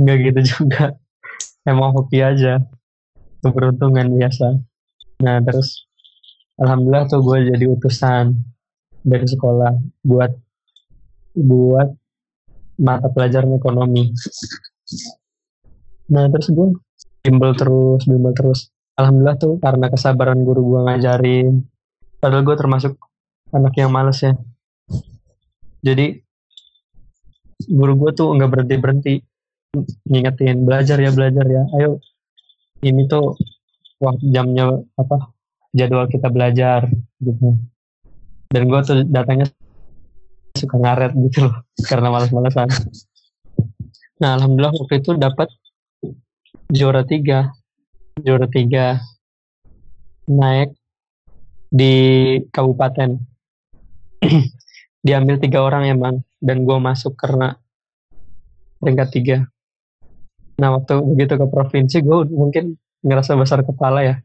[0.00, 0.96] enggak gitu juga
[1.70, 2.64] emang hoki aja
[3.44, 4.56] keberuntungan biasa
[5.20, 5.84] nah terus
[6.56, 8.32] alhamdulillah tuh gue jadi utusan
[9.04, 10.32] dari sekolah buat
[11.36, 11.88] buat
[12.80, 14.10] mata pelajaran ekonomi.
[16.10, 16.74] Nah terus gue
[17.20, 18.72] bimbel terus bimbel terus.
[18.96, 21.64] Alhamdulillah tuh karena kesabaran guru gue ngajarin.
[22.20, 22.92] Padahal gue termasuk
[23.52, 24.32] anak yang males ya.
[25.80, 26.20] Jadi
[27.68, 29.14] guru gue tuh nggak berhenti berhenti.
[30.08, 31.62] Ngingetin belajar ya belajar ya.
[31.78, 32.00] Ayo
[32.82, 33.36] ini tuh
[34.00, 35.30] waktu jamnya apa
[35.76, 36.88] jadwal kita belajar
[37.20, 37.60] gitu.
[38.50, 39.46] Dan gue tuh datangnya
[40.56, 41.54] suka ngaret gitu loh
[41.90, 42.68] karena malas-malasan
[44.20, 45.48] nah alhamdulillah waktu itu dapat
[46.70, 47.50] juara tiga.
[48.22, 49.02] Juara tiga
[50.30, 50.70] naik
[51.70, 51.94] di
[52.54, 53.18] kabupaten.
[55.06, 57.58] Diambil tiga orang emang dan gue masuk karena
[58.78, 59.38] peringkat tiga.
[60.60, 64.16] Nah waktu begitu ke provinsi gue mungkin ngerasa besar kepala ya.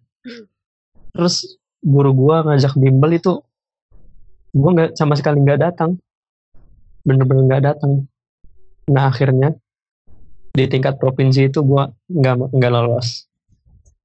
[1.16, 3.40] Terus guru gue ngajak bimbel itu
[4.56, 6.00] gue nggak sama sekali nggak datang,
[7.06, 8.10] bener-bener nggak datang.
[8.90, 9.54] Nah akhirnya
[10.56, 13.30] di tingkat provinsi itu gue nggak nggak lolos,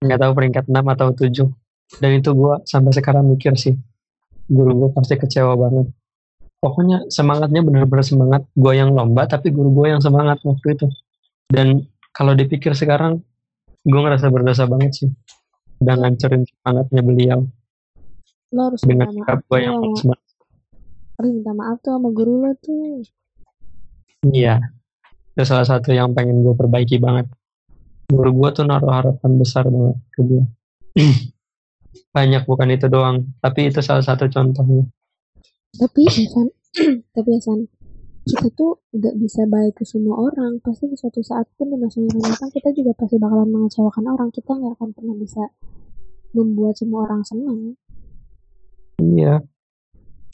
[0.05, 3.75] nggak tahu peringkat 6 atau 7 dan itu gue sampai sekarang mikir sih
[4.51, 5.87] guru gue pasti kecewa banget.
[6.61, 8.43] Pokoknya semangatnya bener-bener semangat.
[8.53, 10.87] Gue yang lomba tapi guru gue yang semangat waktu itu.
[11.49, 13.25] Dan kalau dipikir sekarang
[13.81, 15.11] gue ngerasa berdosa banget sih
[15.81, 17.41] udah ngancurin semangatnya beliau.
[18.53, 20.30] Lo harus dengan sikap gue yang semangat
[21.21, 23.05] harus minta maaf tuh sama guru lo tuh.
[24.33, 24.57] Iya.
[25.37, 27.29] Itu salah satu yang pengen gue perbaiki banget.
[28.09, 30.43] Guru gue tuh naruh harapan besar banget ke gue
[32.17, 34.83] banyak bukan itu doang tapi itu salah satu contohnya.
[35.79, 36.49] Tapi Evan
[37.15, 37.71] tapi Evan
[38.27, 40.59] kita tuh gak bisa baik ke semua orang.
[40.59, 44.29] Pasti di suatu saat pun di masa yang akan kita juga pasti bakalan mengecewakan orang.
[44.35, 45.43] Kita nggak akan pernah bisa
[46.35, 47.79] membuat semua orang senang.
[48.99, 49.41] Iya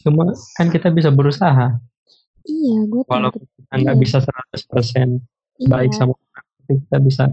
[0.05, 1.77] cuma kan kita bisa berusaha.
[2.47, 4.03] Iya gue walaupun kita nggak Iya.
[4.03, 5.19] bisa 100%
[5.59, 5.67] iya.
[5.67, 6.15] baik sama
[6.67, 7.25] kita bisa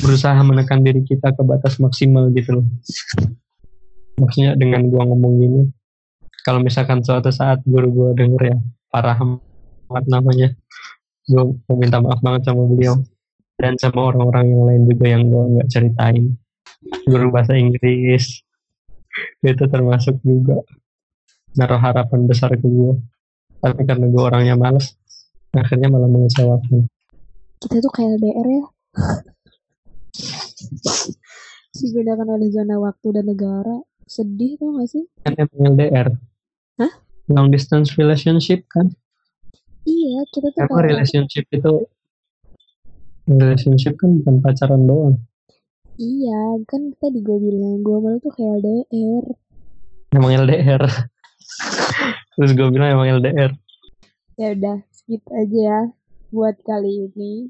[0.00, 2.66] berusaha menekan diri kita ke batas maksimal gitu loh.
[4.18, 5.62] Maksudnya dengan gua ngomong gini
[6.42, 8.56] kalau misalkan suatu saat guru gua denger ya
[8.88, 10.56] parah amat namanya
[11.28, 12.96] gua mau minta maaf banget sama beliau
[13.60, 16.24] dan sama orang-orang yang lain juga yang gua nggak ceritain.
[17.04, 18.40] Guru bahasa Inggris
[19.42, 20.62] itu termasuk juga
[21.58, 22.94] naruh harapan besar ke gua.
[23.58, 24.94] Tapi karena gua orangnya males
[25.50, 26.86] akhirnya malah mengecewakan.
[27.58, 28.64] Kita tuh kayak LDR ya.
[31.74, 33.76] Dibedakan oleh zona waktu dan negara.
[34.08, 35.04] Sedih tuh gak sih?
[35.26, 36.08] Kan emang LDR
[36.80, 36.92] Hah?
[37.28, 38.88] long distance relationship kan?
[39.84, 41.72] Iya kita tuh kayak relationship itu
[43.28, 45.16] relationship kan bukan pacaran doang.
[45.98, 49.26] Iya kan tadi gue bilang gue malu tuh kayak LDR
[50.16, 50.82] emang LDR
[52.38, 53.52] terus gue bilang emang LDR
[54.38, 55.80] ya udah skip aja ya
[56.28, 57.48] buat kali ini.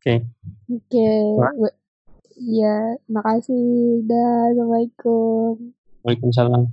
[0.00, 0.24] Oke.
[0.72, 1.52] Oke Wah.
[1.54, 1.78] we-
[2.40, 4.00] ya makasih.
[4.08, 5.76] Dah assalamualaikum.
[6.02, 6.72] Waalaikumsalam